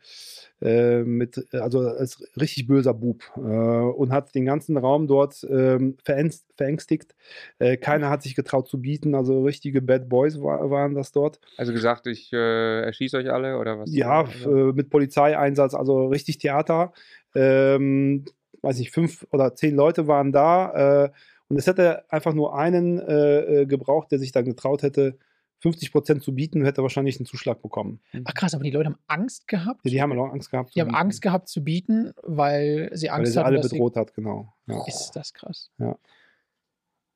äh, 0.62 1.04
mit 1.04 1.54
also 1.54 1.80
als 1.80 2.24
richtig 2.40 2.68
böser 2.68 2.94
Bub 2.94 3.22
äh, 3.38 3.40
und 3.40 4.12
hat 4.12 4.34
den 4.34 4.46
ganzen 4.46 4.76
Raum 4.78 5.08
dort 5.08 5.46
ähm, 5.50 5.98
verängst, 6.04 6.46
verängstigt. 6.56 7.16
Äh, 7.60 7.78
keiner 7.78 8.10
hat 8.10 8.24
sich 8.24 8.36
getraut 8.36 8.68
zu 8.68 8.82
bieten, 8.82 9.14
also 9.14 9.44
richtige 9.44 9.82
Bad 9.82 10.10
Boys 10.10 10.42
war, 10.42 10.70
waren 10.72 10.96
das 10.96 11.12
dort. 11.12 11.40
Also 11.58 11.72
gesagt, 11.72 12.08
ich 12.08 12.34
erschieße 12.34 13.18
euch 13.18 13.32
alle 13.32 13.58
oder 13.58 13.80
was? 13.80 13.94
Ja, 13.94 14.28
mit 14.46 14.90
Polizeieinsatz, 14.90 15.76
also 15.76 16.08
richtig 16.08 16.40
Theater. 16.40 16.94
Ähm, 17.36 18.26
weiß 18.62 18.80
nicht, 18.80 18.92
fünf 18.92 19.26
oder 19.32 19.56
zehn 19.56 19.76
Leute 19.76 20.08
waren 20.08 20.32
da. 20.32 21.12
Und 21.50 21.58
es 21.58 21.68
hätte 21.68 22.10
einfach 22.12 22.34
nur 22.34 22.56
einen 22.56 23.00
äh, 23.00 23.62
äh, 23.62 23.66
gebraucht, 23.66 24.12
der 24.12 24.20
sich 24.20 24.32
dann 24.32 24.46
getraut 24.46 24.84
hätte, 24.84 25.18
50 25.62 25.92
Prozent 25.92 26.24
zu 26.24 26.34
bieten, 26.34 26.64
hätte 26.64 26.82
wahrscheinlich 26.84 27.18
einen 27.20 27.26
Zuschlag 27.26 27.62
bekommen. 27.62 28.00
Ach 28.24 28.34
krass, 28.34 28.54
aber 28.54 28.64
die 28.64 28.72
Leute 28.72 28.86
haben 28.90 29.00
Angst 29.08 29.48
gehabt. 29.48 29.82
Ja, 29.84 29.92
die 29.92 30.02
haben 30.02 30.18
auch 30.18 30.32
Angst 30.32 30.52
gehabt. 30.52 30.74
Die 30.76 30.80
haben 30.80 30.96
Angst 30.96 31.22
gehabt 31.22 31.50
zu 31.50 31.64
bieten, 31.64 32.14
weil 32.24 32.90
sie 32.94 33.08
weil 33.08 33.16
Angst 33.16 33.34
sie 33.34 33.40
hatten, 33.40 33.48
alle 33.48 33.58
dass 33.58 33.70
sie- 33.70 33.76
bedroht 33.78 33.96
hat, 33.98 34.14
genau. 34.14 34.54
Ja. 34.68 34.86
Ist 34.88 35.12
das 35.12 35.34
krass. 35.34 35.70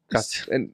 Krass. 0.09 0.47
Äh, 0.49 0.69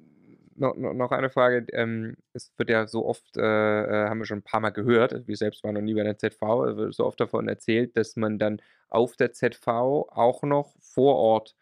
noch, 0.55 0.75
noch 0.75 0.93
noch 0.93 1.11
eine 1.11 1.29
Frage. 1.29 1.65
Ähm, 1.71 2.17
es 2.33 2.51
wird 2.57 2.69
ja 2.69 2.87
so 2.87 3.05
oft, 3.05 3.37
äh, 3.37 3.41
äh, 3.41 4.09
haben 4.09 4.19
wir 4.19 4.25
schon 4.25 4.39
ein 4.39 4.43
paar 4.43 4.59
Mal 4.59 4.71
gehört, 4.71 5.27
wir 5.27 5.37
selbst 5.37 5.63
waren 5.63 5.75
noch 5.75 5.81
nie 5.81 5.93
bei 5.93 6.03
der 6.03 6.17
ZV, 6.17 6.41
es 6.65 6.75
wird 6.77 6.93
so 6.93 7.05
oft 7.05 7.19
davon 7.19 7.47
erzählt, 7.47 7.95
dass 7.95 8.15
man 8.17 8.39
dann 8.39 8.61
auf 8.89 9.15
der 9.15 9.31
ZV 9.31 9.67
auch 9.67 10.43
noch 10.43 10.73
vor 10.81 11.15
Ort 11.15 11.55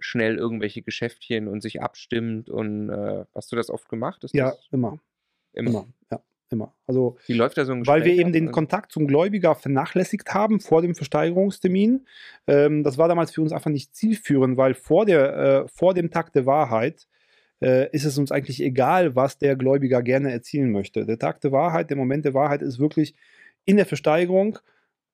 schnell 0.00 0.36
irgendwelche 0.36 0.82
Geschäftchen 0.82 1.48
und 1.48 1.60
sich 1.62 1.82
abstimmt 1.82 2.48
und 2.50 2.90
äh, 2.90 3.24
hast 3.34 3.52
du 3.52 3.56
das 3.56 3.70
oft 3.70 3.88
gemacht? 3.88 4.24
Ist 4.24 4.34
Ja, 4.34 4.54
immer, 4.70 4.98
immer? 5.52 5.70
immer, 5.70 5.86
ja, 6.10 6.20
immer. 6.50 6.74
Also 6.86 7.16
Wie 7.26 7.34
läuft 7.34 7.56
da 7.58 7.64
so 7.64 7.72
ein 7.72 7.86
Weil 7.86 8.00
wir 8.04 8.12
Gespräch 8.12 8.18
eben 8.20 8.28
ab? 8.28 8.32
den 8.34 8.44
Also- 8.48 8.54
Kontakt 8.54 8.92
zum 8.92 9.06
Gläubiger 9.06 9.54
vernachlässigt 9.54 10.34
haben 10.34 10.60
vor 10.60 10.82
dem 10.82 10.94
Versteigerungstermin. 10.94 12.06
Ähm, 12.46 12.82
das 12.82 12.98
war 12.98 13.08
damals 13.08 13.30
für 13.32 13.42
uns 13.42 13.52
einfach 13.52 13.70
nicht 13.70 13.94
zielführend, 13.94 14.56
weil 14.56 14.74
vor, 14.74 15.06
der, 15.06 15.36
äh, 15.64 15.68
vor 15.68 15.94
dem 15.94 16.10
Tag 16.10 16.32
der 16.32 16.46
Wahrheit 16.46 17.06
äh, 17.62 17.90
ist 17.94 18.04
es 18.06 18.16
uns 18.16 18.32
eigentlich 18.32 18.62
egal, 18.62 19.14
was 19.16 19.36
der 19.38 19.54
Gläubiger 19.54 20.02
gerne 20.02 20.32
erzielen 20.32 20.72
möchte. 20.72 21.04
Der 21.04 21.18
Tag 21.18 21.40
der 21.42 21.52
Wahrheit, 21.52 21.90
der 21.90 21.96
Moment 21.98 22.24
der 22.24 22.32
Wahrheit 22.34 22.62
ist 22.62 22.78
wirklich 22.78 23.14
in 23.66 23.76
der 23.76 23.84
Versteigerung. 23.86 24.58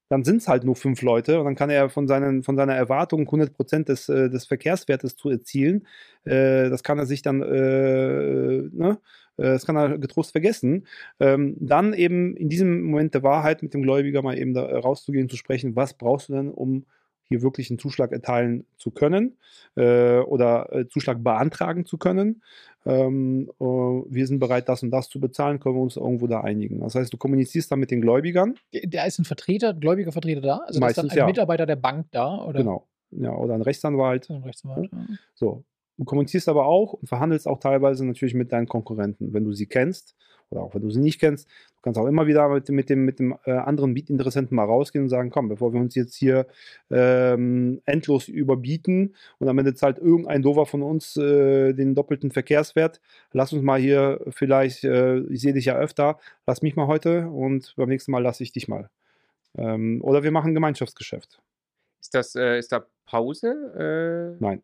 Dann 0.08 0.24
sind 0.24 0.36
es 0.38 0.48
halt 0.48 0.64
nur 0.64 0.76
fünf 0.76 1.02
Leute 1.02 1.38
und 1.40 1.46
dann 1.46 1.54
kann 1.56 1.70
er 1.70 1.88
von, 1.90 2.06
seinen, 2.08 2.42
von 2.42 2.56
seiner 2.56 2.74
Erwartung 2.74 3.26
100% 3.28 3.88
des, 3.88 4.08
äh, 4.08 4.30
des 4.30 4.46
Verkehrswertes 4.46 5.16
zu 5.16 5.30
erzielen. 5.30 5.86
Äh, 6.24 6.70
das 6.70 6.82
kann 6.82 6.98
er 6.98 7.06
sich 7.06 7.22
dann, 7.22 7.42
äh, 7.42 8.62
ne? 8.72 8.98
Äh, 9.36 9.42
Das 9.42 9.66
kann 9.66 9.76
er 9.76 9.98
getrost 9.98 10.32
vergessen. 10.32 10.86
Ähm, 11.20 11.56
dann 11.60 11.92
eben 11.94 12.36
in 12.36 12.48
diesem 12.48 12.82
Moment 12.82 13.14
der 13.14 13.22
Wahrheit 13.22 13.62
mit 13.62 13.74
dem 13.74 13.82
Gläubiger 13.82 14.22
mal 14.22 14.38
eben 14.38 14.54
da 14.54 14.64
rauszugehen, 14.64 15.28
zu 15.28 15.36
sprechen, 15.36 15.76
was 15.76 15.94
brauchst 15.94 16.28
du 16.28 16.34
denn, 16.34 16.50
um 16.50 16.86
hier 17.28 17.42
wirklich 17.42 17.70
einen 17.70 17.78
Zuschlag 17.80 18.12
erteilen 18.12 18.64
zu 18.76 18.92
können 18.92 19.36
äh, 19.76 20.18
oder 20.20 20.72
äh, 20.72 20.88
Zuschlag 20.88 21.24
beantragen 21.24 21.84
zu 21.84 21.98
können. 21.98 22.42
Ähm, 22.86 23.50
äh, 23.60 23.64
wir 23.64 24.26
sind 24.26 24.38
bereit, 24.38 24.68
das 24.68 24.82
und 24.82 24.90
das 24.92 25.08
zu 25.08 25.20
bezahlen, 25.20 25.58
können 25.58 25.74
wir 25.74 25.82
uns 25.82 25.96
irgendwo 25.96 26.28
da 26.28 26.40
einigen. 26.42 26.80
Das 26.80 26.94
heißt, 26.94 27.12
du 27.12 27.16
kommunizierst 27.16 27.70
dann 27.70 27.80
mit 27.80 27.90
den 27.90 28.00
Gläubigern, 28.00 28.54
Da 28.86 29.04
ist 29.04 29.18
ein 29.18 29.24
Vertreter, 29.24 29.70
ein 29.70 29.80
gläubiger 29.80 30.12
Vertreter 30.12 30.40
da? 30.40 30.56
Also 30.58 30.78
da 30.80 30.86
ist 30.86 30.96
dann 30.96 31.06
Meistens 31.06 31.10
ein 31.12 31.18
ja. 31.18 31.26
Mitarbeiter 31.26 31.66
der 31.66 31.76
Bank 31.76 32.06
da? 32.12 32.44
Oder? 32.44 32.60
genau, 32.60 32.86
ja, 33.10 33.34
oder 33.34 33.54
ein 33.54 33.62
Rechtsanwalt. 33.62 34.30
Ein 34.30 34.44
Rechtsanwalt, 34.44 34.90
ja. 34.92 35.06
So. 35.34 35.64
Du 35.98 36.04
kommunizierst 36.04 36.48
aber 36.48 36.66
auch 36.66 36.92
und 36.92 37.08
verhandelst 37.08 37.48
auch 37.48 37.58
teilweise 37.58 38.04
natürlich 38.04 38.34
mit 38.34 38.52
deinen 38.52 38.68
Konkurrenten, 38.68 39.32
wenn 39.32 39.44
du 39.44 39.52
sie 39.52 39.66
kennst 39.66 40.14
oder 40.50 40.62
auch 40.62 40.74
wenn 40.74 40.82
du 40.82 40.90
sie 40.90 41.00
nicht 41.00 41.18
kennst. 41.20 41.48
Du 41.48 41.82
kannst 41.82 41.98
auch 41.98 42.06
immer 42.06 42.26
wieder 42.26 42.48
mit, 42.48 42.68
dem- 42.68 42.74
mit 42.76 42.88
dem, 42.90 43.04
mit 43.04 43.18
dem 43.18 43.36
äh, 43.44 43.52
anderen 43.52 43.94
Bietinteressenten 43.94 44.54
mal 44.56 44.64
rausgehen 44.64 45.04
und 45.04 45.08
sagen, 45.08 45.30
komm, 45.30 45.48
bevor 45.48 45.72
wir 45.72 45.80
uns 45.80 45.94
jetzt 45.94 46.14
hier 46.14 46.46
ähm, 46.90 47.80
endlos 47.84 48.28
überbieten 48.28 49.14
und 49.38 49.48
am 49.48 49.58
Ende 49.58 49.74
zahlt 49.74 49.98
irgendein 49.98 50.42
Dover 50.42 50.66
von 50.66 50.82
uns 50.82 51.16
äh, 51.16 51.72
den 51.72 51.94
doppelten 51.94 52.30
Verkehrswert, 52.30 53.00
lass 53.32 53.52
uns 53.52 53.62
mal 53.62 53.80
hier 53.80 54.20
vielleicht, 54.30 54.84
äh, 54.84 55.18
ich 55.24 55.40
sehe 55.40 55.52
dich 55.52 55.64
ja 55.66 55.76
öfter, 55.76 56.18
lass 56.46 56.62
mich 56.62 56.76
mal 56.76 56.86
heute 56.86 57.28
und 57.28 57.74
beim 57.76 57.88
nächsten 57.88 58.12
Mal 58.12 58.22
lasse 58.22 58.42
ich 58.42 58.52
dich 58.52 58.68
mal. 58.68 58.88
Ähm, 59.58 60.00
oder 60.02 60.22
wir 60.22 60.30
machen 60.30 60.54
Gemeinschaftsgeschäft. 60.54 61.40
Ist, 62.00 62.14
das, 62.14 62.34
äh, 62.36 62.58
ist 62.58 62.70
da 62.72 62.86
Pause? 63.06 64.36
Äh, 64.38 64.42
Nein. 64.42 64.62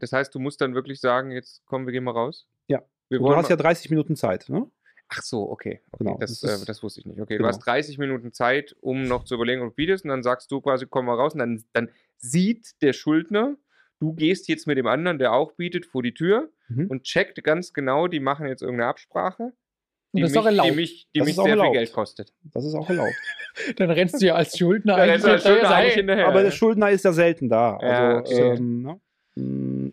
Das 0.00 0.12
heißt, 0.12 0.34
du 0.34 0.38
musst 0.38 0.60
dann 0.60 0.74
wirklich 0.74 1.00
sagen, 1.00 1.30
jetzt 1.30 1.62
komm, 1.66 1.84
wir 1.86 1.92
gehen 1.92 2.04
mal 2.04 2.12
raus? 2.12 2.46
Ja. 2.68 2.82
Du 3.10 3.34
hast 3.36 3.48
ja 3.50 3.56
30 3.56 3.90
Minuten 3.90 4.16
Zeit, 4.16 4.48
ne? 4.48 4.66
Ach 5.08 5.22
so, 5.22 5.48
okay. 5.48 5.80
okay. 5.92 5.98
Genau, 6.04 6.18
Das, 6.18 6.40
das 6.40 6.50
äh, 6.50 6.54
ist- 6.54 6.68
das 6.68 6.82
wusste 6.82 7.00
ich 7.00 7.06
nicht. 7.06 7.20
Okay, 7.20 7.36
genau. 7.36 7.48
du 7.48 7.54
hast 7.54 7.60
30 7.64 7.98
Minuten 7.98 8.32
Zeit, 8.32 8.74
um 8.80 9.04
noch 9.04 9.24
zu 9.24 9.34
überlegen, 9.36 9.62
ob 9.62 9.68
du 9.70 9.74
bietest. 9.76 10.04
Und 10.04 10.10
dann 10.10 10.22
sagst 10.24 10.50
du 10.50 10.60
quasi, 10.60 10.86
komm 10.88 11.06
mal 11.06 11.14
raus. 11.14 11.32
Und 11.34 11.38
dann, 11.40 11.64
dann 11.72 11.90
sieht 12.16 12.70
der 12.82 12.92
Schuldner, 12.92 13.56
du 14.00 14.12
gehst 14.14 14.48
jetzt 14.48 14.66
mit 14.66 14.76
dem 14.78 14.86
anderen, 14.88 15.18
der 15.20 15.32
auch 15.32 15.52
bietet, 15.52 15.86
vor 15.86 16.02
die 16.02 16.14
Tür 16.14 16.50
Mhm. 16.68 16.88
und 16.88 17.04
checkt 17.04 17.44
ganz 17.44 17.72
genau, 17.72 18.08
die 18.08 18.18
machen 18.18 18.48
jetzt 18.48 18.62
irgendeine 18.62 18.88
Absprache. 18.90 19.52
Die 20.12 20.22
das 20.22 20.30
ist 20.30 20.34
mich, 20.34 20.42
auch 20.42 20.46
erlaubt. 20.46 20.70
Die 20.70 20.74
mich, 20.74 21.08
die 21.14 21.20
mich 21.20 21.34
sehr 21.36 21.44
viel 21.44 21.50
erlaubt. 21.50 21.72
Geld 21.74 21.92
kostet. 21.92 22.32
Das 22.42 22.64
ist 22.64 22.74
auch 22.74 22.88
erlaubt. 22.88 23.14
Dann 23.76 23.90
rennst 23.92 24.20
du 24.20 24.26
ja 24.26 24.34
als 24.34 24.58
Schuldner 24.58 24.96
eigentlich 24.96 25.12
als 25.12 25.22
hinterher, 25.22 25.40
Schuldner 25.60 25.76
eigentlich 25.76 25.94
hinterher. 25.94 26.26
Aber 26.28 26.42
der 26.42 26.50
Schuldner 26.50 26.90
ist 26.90 27.04
ja 27.04 27.12
selten 27.12 27.48
da. 27.48 27.78
Ja, 27.80 28.16
Also, 28.18 28.32
okay. 28.34 28.56
ähm, 28.56 28.82
ne? 28.82 29.00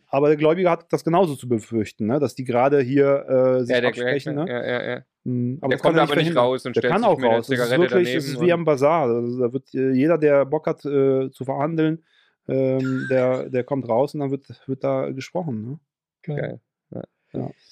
Aber 0.08 0.28
der 0.28 0.38
Gläubiger 0.38 0.72
hat 0.72 0.92
das 0.92 1.04
genauso 1.04 1.36
zu 1.36 1.48
befürchten, 1.48 2.08
ne? 2.08 2.20
dass 2.20 2.36
die 2.36 2.44
gerade 2.44 2.82
hier 2.82 3.26
äh, 3.28 3.60
sich 3.62 3.70
ja, 3.76 3.82
der 3.82 3.90
absprechen. 3.90 4.36
Ne? 4.36 4.46
ja, 4.48 4.66
ja, 4.66 4.84
ja. 4.96 5.06
Mm, 5.24 5.58
Aber 5.62 5.70
Der 5.70 5.78
kommt 5.80 5.98
er 5.98 6.04
aber 6.04 6.16
nicht 6.16 6.36
raus 6.36 6.66
und 6.66 6.76
Der 6.76 6.82
stellt 6.82 6.92
kann 6.92 7.02
sich 7.02 7.08
auch 7.10 7.18
mit 7.18 7.24
der 7.30 7.38
raus. 7.38 7.48
Das 7.48 7.60
ist 7.60 7.78
wirklich, 7.80 8.16
es 8.16 8.28
ist 8.28 8.42
wie 8.42 8.52
am 8.52 8.66
Bazar. 8.66 9.08
Also, 9.08 9.40
da 9.40 9.54
wird 9.54 9.74
äh, 9.74 9.92
jeder, 9.92 10.18
der 10.18 10.46
Bock 10.46 10.68
hat 10.68 10.84
äh, 10.86 11.30
zu 11.32 11.46
verhandeln, 11.46 12.04
ähm, 12.48 13.08
der, 13.10 13.50
der 13.50 13.64
kommt 13.64 13.88
raus 13.88 14.14
und 14.14 14.20
dann 14.20 14.32
wird, 14.32 14.46
wird 14.68 14.84
da 14.84 15.12
gesprochen. 15.12 15.66
Ne? 15.66 15.80
Geil. 16.24 16.60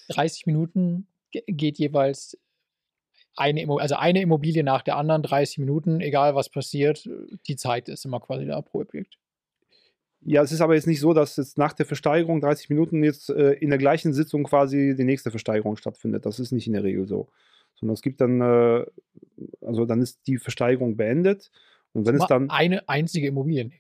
30 0.10 0.46
Minuten 0.48 1.08
ge- 1.32 1.44
geht 1.48 1.78
jeweils 1.78 2.38
eine, 3.36 3.66
also 3.80 3.96
eine 3.96 4.22
Immobilie 4.22 4.64
nach 4.64 4.82
der 4.82 4.98
anderen, 4.98 5.24
30 5.24 5.60
Minuten, 5.60 6.02
egal 6.02 6.36
was 6.36 6.50
passiert, 6.50 7.08
die 7.48 7.56
Zeit 7.56 7.88
ist 7.90 8.06
immer 8.06 8.20
quasi 8.20 8.46
da 8.46 8.62
pro 8.62 8.80
Objekt. 8.82 9.18
Ja, 10.24 10.44
es 10.44 10.52
ist 10.52 10.62
aber 10.62 10.76
jetzt 10.76 10.88
nicht 10.88 11.00
so, 11.00 11.14
dass 11.14 11.38
jetzt 11.38 11.58
nach 11.58 11.74
der 11.74 11.86
Versteigerung 11.86 12.42
30 12.42 12.70
Minuten 12.70 13.04
jetzt 13.04 13.30
äh, 13.30 13.54
in 13.54 13.70
der 13.70 13.80
gleichen 13.80 14.14
Sitzung 14.14 14.44
quasi 14.44 14.96
die 14.96 15.04
nächste 15.04 15.32
Versteigerung 15.32 15.78
stattfindet. 15.78 16.26
Das 16.26 16.40
ist 16.40 16.52
nicht 16.52 16.68
in 16.68 16.74
der 16.74 16.84
Regel 16.84 17.08
so. 17.08 17.30
Sondern 17.74 17.96
es 17.96 18.02
gibt 18.02 18.22
dann, 18.22 18.40
äh, 18.42 18.86
also 19.62 19.86
dann 19.86 20.02
ist 20.02 20.28
die 20.28 20.38
Versteigerung 20.38 20.96
beendet 20.96 21.52
und 21.94 22.06
wenn 22.06 22.16
es 22.16 22.28
dann. 22.28 22.50
Eine 22.50 22.88
einzige 22.88 23.28
Immobilie. 23.28 23.72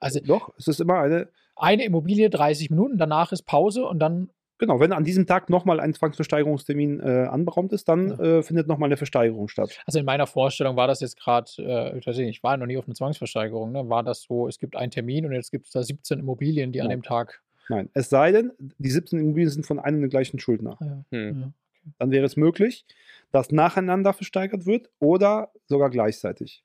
Also 0.00 0.20
doch, 0.20 0.54
es 0.56 0.68
ist 0.68 0.80
immer 0.80 1.00
eine. 1.00 1.28
Eine 1.56 1.84
Immobilie, 1.84 2.30
30 2.30 2.70
Minuten, 2.70 2.98
danach 2.98 3.32
ist 3.32 3.42
Pause 3.42 3.84
und 3.84 3.98
dann 3.98 4.30
Genau, 4.58 4.80
wenn 4.80 4.92
an 4.92 5.04
diesem 5.04 5.26
Tag 5.26 5.50
nochmal 5.50 5.78
ein 5.78 5.94
Zwangsversteigerungstermin 5.94 7.00
äh, 7.00 7.26
anberaumt 7.30 7.72
ist, 7.72 7.88
dann 7.88 8.08
ja. 8.08 8.38
äh, 8.38 8.42
findet 8.42 8.66
nochmal 8.66 8.88
eine 8.88 8.96
Versteigerung 8.96 9.48
statt. 9.48 9.80
Also 9.86 10.00
in 10.00 10.04
meiner 10.04 10.26
Vorstellung 10.26 10.76
war 10.76 10.88
das 10.88 11.00
jetzt 11.00 11.18
gerade, 11.18 11.50
äh, 11.58 12.28
ich 12.28 12.42
war 12.42 12.56
noch 12.56 12.66
nie 12.66 12.76
auf 12.76 12.86
einer 12.86 12.96
Zwangsversteigerung, 12.96 13.70
ne? 13.70 13.88
war 13.88 14.02
das 14.02 14.22
so, 14.22 14.48
es 14.48 14.58
gibt 14.58 14.74
einen 14.74 14.90
Termin 14.90 15.26
und 15.26 15.32
jetzt 15.32 15.52
gibt 15.52 15.66
es 15.66 15.72
da 15.72 15.82
17 15.82 16.18
Immobilien, 16.18 16.72
die 16.72 16.78
ja. 16.78 16.84
an 16.84 16.90
dem 16.90 17.02
Tag. 17.04 17.40
Nein, 17.68 17.88
es 17.94 18.08
sei 18.10 18.32
denn, 18.32 18.52
die 18.58 18.90
17 18.90 19.20
Immobilien 19.20 19.50
sind 19.50 19.64
von 19.64 19.78
einem 19.78 20.02
und 20.02 20.08
gleichen 20.08 20.40
Schuldner. 20.40 20.76
Ja. 20.80 21.04
Hm. 21.10 21.30
Okay. 21.30 21.52
Dann 21.98 22.10
wäre 22.10 22.26
es 22.26 22.36
möglich, 22.36 22.84
dass 23.30 23.52
nacheinander 23.52 24.12
versteigert 24.12 24.66
wird 24.66 24.90
oder 24.98 25.52
sogar 25.66 25.90
gleichzeitig. 25.90 26.64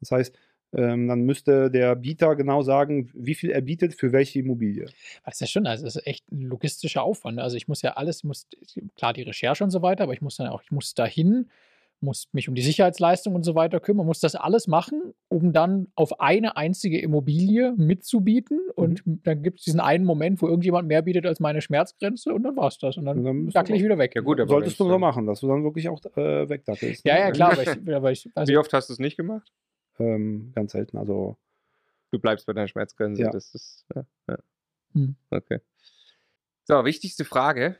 Das 0.00 0.10
heißt, 0.10 0.38
ähm, 0.72 1.08
dann 1.08 1.22
müsste 1.22 1.70
der 1.70 1.94
Bieter 1.96 2.36
genau 2.36 2.62
sagen, 2.62 3.10
wie 3.14 3.34
viel 3.34 3.50
er 3.50 3.60
bietet 3.60 3.94
für 3.94 4.12
welche 4.12 4.40
Immobilie. 4.40 4.86
Das 5.24 5.34
ist 5.34 5.40
ja 5.40 5.46
schon, 5.46 5.66
also 5.66 5.84
das 5.84 5.96
ist 5.96 6.06
echt 6.06 6.30
ein 6.32 6.42
logistischer 6.42 7.02
Aufwand. 7.02 7.36
Ne? 7.36 7.42
Also 7.42 7.56
ich 7.56 7.68
muss 7.68 7.82
ja 7.82 7.92
alles, 7.92 8.18
ich 8.18 8.24
muss, 8.24 8.46
klar 8.96 9.12
die 9.12 9.22
Recherche 9.22 9.64
und 9.64 9.70
so 9.70 9.82
weiter, 9.82 10.04
aber 10.04 10.12
ich 10.12 10.22
muss 10.22 10.36
dann 10.36 10.48
auch, 10.48 10.62
ich 10.62 10.70
muss 10.70 10.94
dahin, 10.94 11.48
muss 12.00 12.28
mich 12.32 12.48
um 12.48 12.54
die 12.54 12.62
Sicherheitsleistung 12.62 13.34
und 13.34 13.42
so 13.42 13.54
weiter 13.54 13.80
kümmern, 13.80 14.06
muss 14.06 14.20
das 14.20 14.34
alles 14.34 14.66
machen, 14.66 15.14
um 15.28 15.52
dann 15.52 15.88
auf 15.94 16.20
eine 16.20 16.56
einzige 16.56 17.00
Immobilie 17.00 17.72
mitzubieten. 17.76 18.60
Und 18.74 19.06
mhm. 19.06 19.20
dann 19.24 19.42
gibt 19.42 19.60
es 19.60 19.64
diesen 19.64 19.80
einen 19.80 20.04
Moment, 20.04 20.42
wo 20.42 20.48
irgendjemand 20.48 20.88
mehr 20.88 21.02
bietet 21.02 21.26
als 21.26 21.40
meine 21.40 21.62
Schmerzgrenze 21.62 22.34
und 22.34 22.42
dann 22.42 22.56
war 22.56 22.68
es 22.68 22.78
das. 22.78 22.96
Und 22.96 23.06
dann, 23.06 23.24
dann 23.24 23.48
dackel 23.48 23.76
ich 23.76 23.82
wieder 23.82 23.98
weg. 23.98 24.14
Ja 24.14 24.20
gut, 24.20 24.40
aber 24.40 24.50
solltest 24.50 24.78
du 24.78 24.88
so 24.88 24.98
machen, 24.98 25.26
dass 25.26 25.40
du 25.40 25.48
dann 25.48 25.64
wirklich 25.64 25.88
auch 25.88 26.00
äh, 26.16 26.48
wegdackelst. 26.48 27.06
Ja, 27.06 27.18
ja, 27.18 27.30
klar. 27.30 27.52
aber 27.52 27.62
ich, 27.62 27.94
aber 27.94 28.12
ich, 28.12 28.30
also 28.34 28.52
Wie 28.52 28.58
oft 28.58 28.72
hast 28.72 28.88
du 28.88 28.92
es 28.92 28.98
nicht 28.98 29.16
gemacht? 29.16 29.50
Ähm, 29.98 30.52
ganz 30.54 30.72
selten. 30.72 30.98
Also 30.98 31.36
du 32.10 32.18
bleibst 32.18 32.46
bei 32.46 32.52
deiner 32.52 32.68
Schmerzgrenze. 32.68 33.22
Ja. 33.22 33.30
Das 33.30 33.54
ist 33.54 33.84
ja, 33.94 34.04
ja. 34.28 34.38
Hm. 34.92 35.16
okay. 35.30 35.60
So, 36.64 36.84
wichtigste 36.84 37.24
Frage: 37.24 37.76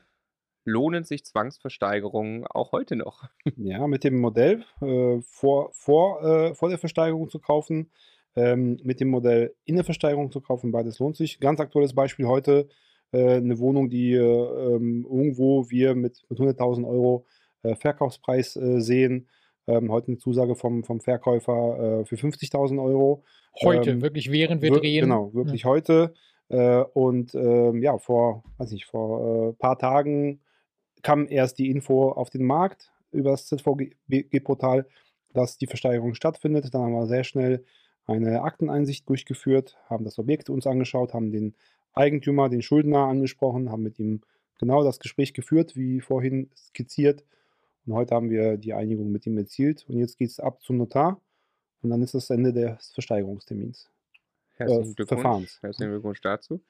Lohnen 0.63 1.03
sich 1.03 1.25
Zwangsversteigerungen 1.25 2.45
auch 2.47 2.71
heute 2.71 2.95
noch? 2.95 3.23
Ja, 3.55 3.87
mit 3.87 4.03
dem 4.03 4.19
Modell 4.19 4.63
äh, 4.81 5.19
vor, 5.21 5.71
vor, 5.73 6.23
äh, 6.23 6.55
vor 6.55 6.69
der 6.69 6.77
Versteigerung 6.77 7.29
zu 7.29 7.39
kaufen, 7.39 7.91
ähm, 8.35 8.77
mit 8.83 8.99
dem 8.99 9.09
Modell 9.09 9.55
in 9.65 9.75
der 9.75 9.85
Versteigerung 9.85 10.31
zu 10.31 10.41
kaufen, 10.41 10.71
beides 10.71 10.99
lohnt 10.99 11.15
sich. 11.15 11.39
Ganz 11.39 11.59
aktuelles 11.59 11.95
Beispiel 11.95 12.27
heute: 12.27 12.69
äh, 13.11 13.37
eine 13.37 13.59
Wohnung, 13.59 13.89
die 13.89 14.13
äh, 14.13 14.19
ähm, 14.19 15.05
irgendwo 15.09 15.69
wir 15.69 15.95
mit, 15.95 16.23
mit 16.29 16.39
100.000 16.39 16.87
Euro 16.87 17.25
äh, 17.63 17.75
Verkaufspreis 17.75 18.55
äh, 18.55 18.79
sehen 18.79 19.27
ähm, 19.67 19.91
heute 19.91 20.07
eine 20.07 20.17
Zusage 20.17 20.55
vom, 20.55 20.83
vom 20.83 21.01
Verkäufer 21.01 22.01
äh, 22.01 22.05
für 22.05 22.15
50.000 22.15 22.81
Euro. 22.83 23.23
Heute, 23.61 23.91
ähm, 23.91 24.01
wirklich 24.01 24.31
während 24.31 24.61
wir 24.61 24.71
drehen. 24.71 25.01
Genau, 25.01 25.33
wirklich 25.33 25.63
ja. 25.63 25.69
heute. 25.69 26.13
Äh, 26.49 26.83
und 26.93 27.35
ähm, 27.35 27.81
ja, 27.81 27.97
vor, 27.97 28.43
weiß 28.57 28.71
nicht, 28.71 28.85
vor 28.85 29.19
ein 29.19 29.49
äh, 29.49 29.53
paar 29.53 29.77
Tagen 29.77 30.41
kam 31.03 31.27
erst 31.27 31.59
die 31.59 31.69
Info 31.69 32.09
auf 32.11 32.29
den 32.29 32.45
Markt 32.45 32.91
über 33.11 33.31
das 33.31 33.47
ZVG-Portal, 33.47 34.87
dass 35.33 35.57
die 35.57 35.67
Versteigerung 35.67 36.13
stattfindet. 36.13 36.73
Dann 36.73 36.81
haben 36.81 36.93
wir 36.93 37.07
sehr 37.07 37.23
schnell 37.23 37.65
eine 38.05 38.41
Akteneinsicht 38.43 39.07
durchgeführt, 39.09 39.77
haben 39.89 40.05
das 40.05 40.17
Objekt 40.17 40.49
uns 40.49 40.65
angeschaut, 40.65 41.13
haben 41.13 41.31
den 41.31 41.55
Eigentümer, 41.93 42.47
den 42.47 42.61
Schuldner 42.61 42.99
angesprochen, 42.99 43.69
haben 43.69 43.83
mit 43.83 43.99
ihm 43.99 44.21
genau 44.59 44.83
das 44.83 44.99
Gespräch 44.99 45.33
geführt, 45.33 45.75
wie 45.75 45.99
vorhin 45.99 46.49
skizziert 46.55 47.25
und 47.87 47.93
heute 47.93 48.13
haben 48.13 48.29
wir 48.29 48.57
die 48.57 48.73
Einigung 48.73 49.11
mit 49.11 49.25
ihm 49.25 49.37
erzielt 49.37 49.85
und 49.87 49.97
jetzt 49.97 50.17
geht 50.17 50.29
es 50.29 50.39
ab 50.39 50.61
zum 50.61 50.77
Notar 50.77 51.21
und 51.81 51.89
dann 51.89 52.01
ist 52.01 52.13
das 52.13 52.29
Ende 52.29 52.51
des 52.51 52.91
Versteigerungstermins. 52.91 53.89
Herzlichen 54.55 54.95
äh, 54.97 55.05
Verfahrens. 55.05 55.59
Herzlichen 55.61 55.91
Glückwunsch 55.91 56.21
dazu. 56.21 56.61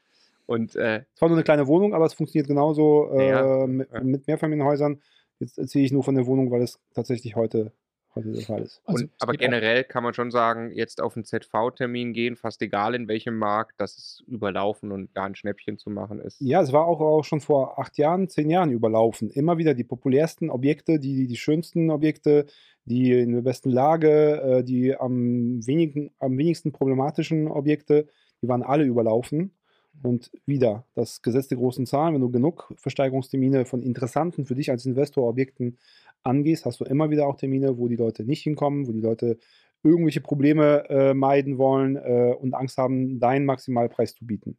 Und 0.45 0.75
äh, 0.75 1.03
es 1.13 1.21
war 1.21 1.29
nur 1.29 1.37
eine 1.37 1.43
kleine 1.43 1.67
Wohnung, 1.67 1.93
aber 1.93 2.05
es 2.05 2.13
funktioniert 2.13 2.47
genauso 2.47 3.09
äh, 3.11 3.29
ja, 3.29 3.67
mit, 3.67 3.91
mit 4.03 4.27
Mehrfamilienhäusern. 4.27 5.01
Jetzt 5.39 5.57
erzähle 5.57 5.85
ich 5.85 5.91
nur 5.91 6.03
von 6.03 6.15
der 6.15 6.25
Wohnung, 6.25 6.51
weil 6.51 6.61
es 6.61 6.79
tatsächlich 6.93 7.35
heute 7.35 7.73
heute 8.17 8.31
der 8.31 8.41
Fall 8.41 8.61
ist. 8.61 8.81
Also, 8.85 9.05
aber 9.19 9.33
generell 9.33 9.83
auch. 9.83 9.87
kann 9.87 10.03
man 10.03 10.13
schon 10.13 10.31
sagen, 10.31 10.71
jetzt 10.73 11.01
auf 11.01 11.15
einen 11.15 11.25
ZV-Termin 11.25 12.13
gehen, 12.13 12.35
fast 12.35 12.61
egal 12.61 12.95
in 12.95 13.07
welchem 13.07 13.37
Markt, 13.37 13.79
dass 13.79 13.97
es 13.97 14.23
überlaufen 14.27 14.91
und 14.91 15.09
da 15.15 15.23
ein 15.23 15.35
Schnäppchen 15.35 15.77
zu 15.77 15.89
machen 15.89 16.19
ist. 16.19 16.39
Ja, 16.41 16.61
es 16.61 16.71
war 16.71 16.85
auch, 16.85 17.01
auch 17.01 17.23
schon 17.23 17.41
vor 17.41 17.79
acht 17.79 17.97
Jahren, 17.97 18.29
zehn 18.29 18.49
Jahren 18.49 18.71
überlaufen. 18.71 19.29
Immer 19.29 19.57
wieder 19.57 19.73
die 19.73 19.83
populärsten 19.83 20.49
Objekte, 20.49 20.99
die, 20.99 21.27
die 21.27 21.37
schönsten 21.37 21.89
Objekte, 21.89 22.45
die 22.85 23.11
in 23.11 23.33
der 23.33 23.41
besten 23.41 23.69
Lage, 23.69 24.41
äh, 24.41 24.63
die 24.63 24.95
am, 24.95 25.65
wenigen, 25.65 26.11
am 26.19 26.37
wenigsten 26.37 26.71
problematischen 26.71 27.47
Objekte, 27.47 28.07
die 28.41 28.47
waren 28.47 28.63
alle 28.63 28.85
überlaufen. 28.85 29.51
Und 30.03 30.31
wieder 30.45 30.85
das 30.93 31.21
Gesetz 31.21 31.47
der 31.47 31.57
großen 31.57 31.85
Zahlen, 31.85 32.13
wenn 32.13 32.21
du 32.21 32.29
genug 32.29 32.71
Versteigerungstermine 32.75 33.65
von 33.65 33.81
interessanten 33.81 34.45
für 34.45 34.55
dich 34.55 34.69
als 34.69 34.85
Investor 34.85 35.27
Objekten 35.27 35.77
angehst, 36.27 36.65
hast 36.65 36.79
du 36.79 36.85
immer 36.85 37.09
wieder 37.09 37.27
auch 37.27 37.37
Termine, 37.37 37.77
wo 37.77 37.87
die 37.87 37.95
Leute 37.95 38.23
nicht 38.23 38.43
hinkommen, 38.43 38.87
wo 38.87 38.91
die 38.91 39.01
Leute 39.01 39.37
irgendwelche 39.83 40.21
Probleme 40.21 40.89
äh, 40.89 41.13
meiden 41.13 41.57
wollen 41.57 41.95
äh, 41.95 42.35
und 42.39 42.53
Angst 42.53 42.77
haben, 42.77 43.19
deinen 43.19 43.45
Maximalpreis 43.45 44.15
zu 44.15 44.25
bieten. 44.25 44.57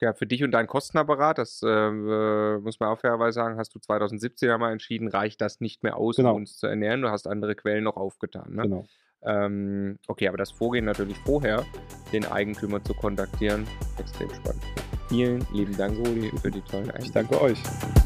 Ja, 0.00 0.12
für 0.12 0.26
dich 0.26 0.44
und 0.44 0.50
deinen 0.50 0.66
Kostenapparat, 0.66 1.38
das 1.38 1.62
äh, 1.64 1.90
muss 1.90 2.78
man 2.80 2.90
auch 2.90 3.00
fairerweise 3.00 3.36
sagen, 3.36 3.56
hast 3.56 3.74
du 3.74 3.78
2017 3.78 4.48
ja 4.48 4.58
mal 4.58 4.72
entschieden, 4.72 5.08
reicht 5.08 5.40
das 5.40 5.60
nicht 5.60 5.82
mehr 5.82 5.96
aus, 5.96 6.16
genau. 6.16 6.32
um 6.32 6.36
uns 6.36 6.58
zu 6.58 6.66
ernähren. 6.66 7.00
Du 7.00 7.08
hast 7.08 7.26
andere 7.26 7.54
Quellen 7.54 7.84
noch 7.84 7.96
aufgetan. 7.96 8.54
Ne? 8.54 8.62
Genau. 8.62 8.86
Ähm, 9.24 9.98
okay, 10.06 10.28
aber 10.28 10.36
das 10.36 10.50
Vorgehen 10.50 10.84
natürlich 10.84 11.16
vorher, 11.20 11.64
den 12.12 12.26
Eigentümer 12.26 12.84
zu 12.84 12.92
kontaktieren, 12.92 13.66
extrem 13.98 14.28
spannend. 14.28 14.62
Vielen 15.08 15.46
lieben 15.52 15.76
Dank, 15.76 15.96
Rudi, 15.98 16.30
für 16.42 16.50
die 16.50 16.60
tollen 16.60 16.90
Einstellungen. 16.90 17.04
Ich 17.04 17.12
danke 17.12 17.40
euch. 17.40 18.05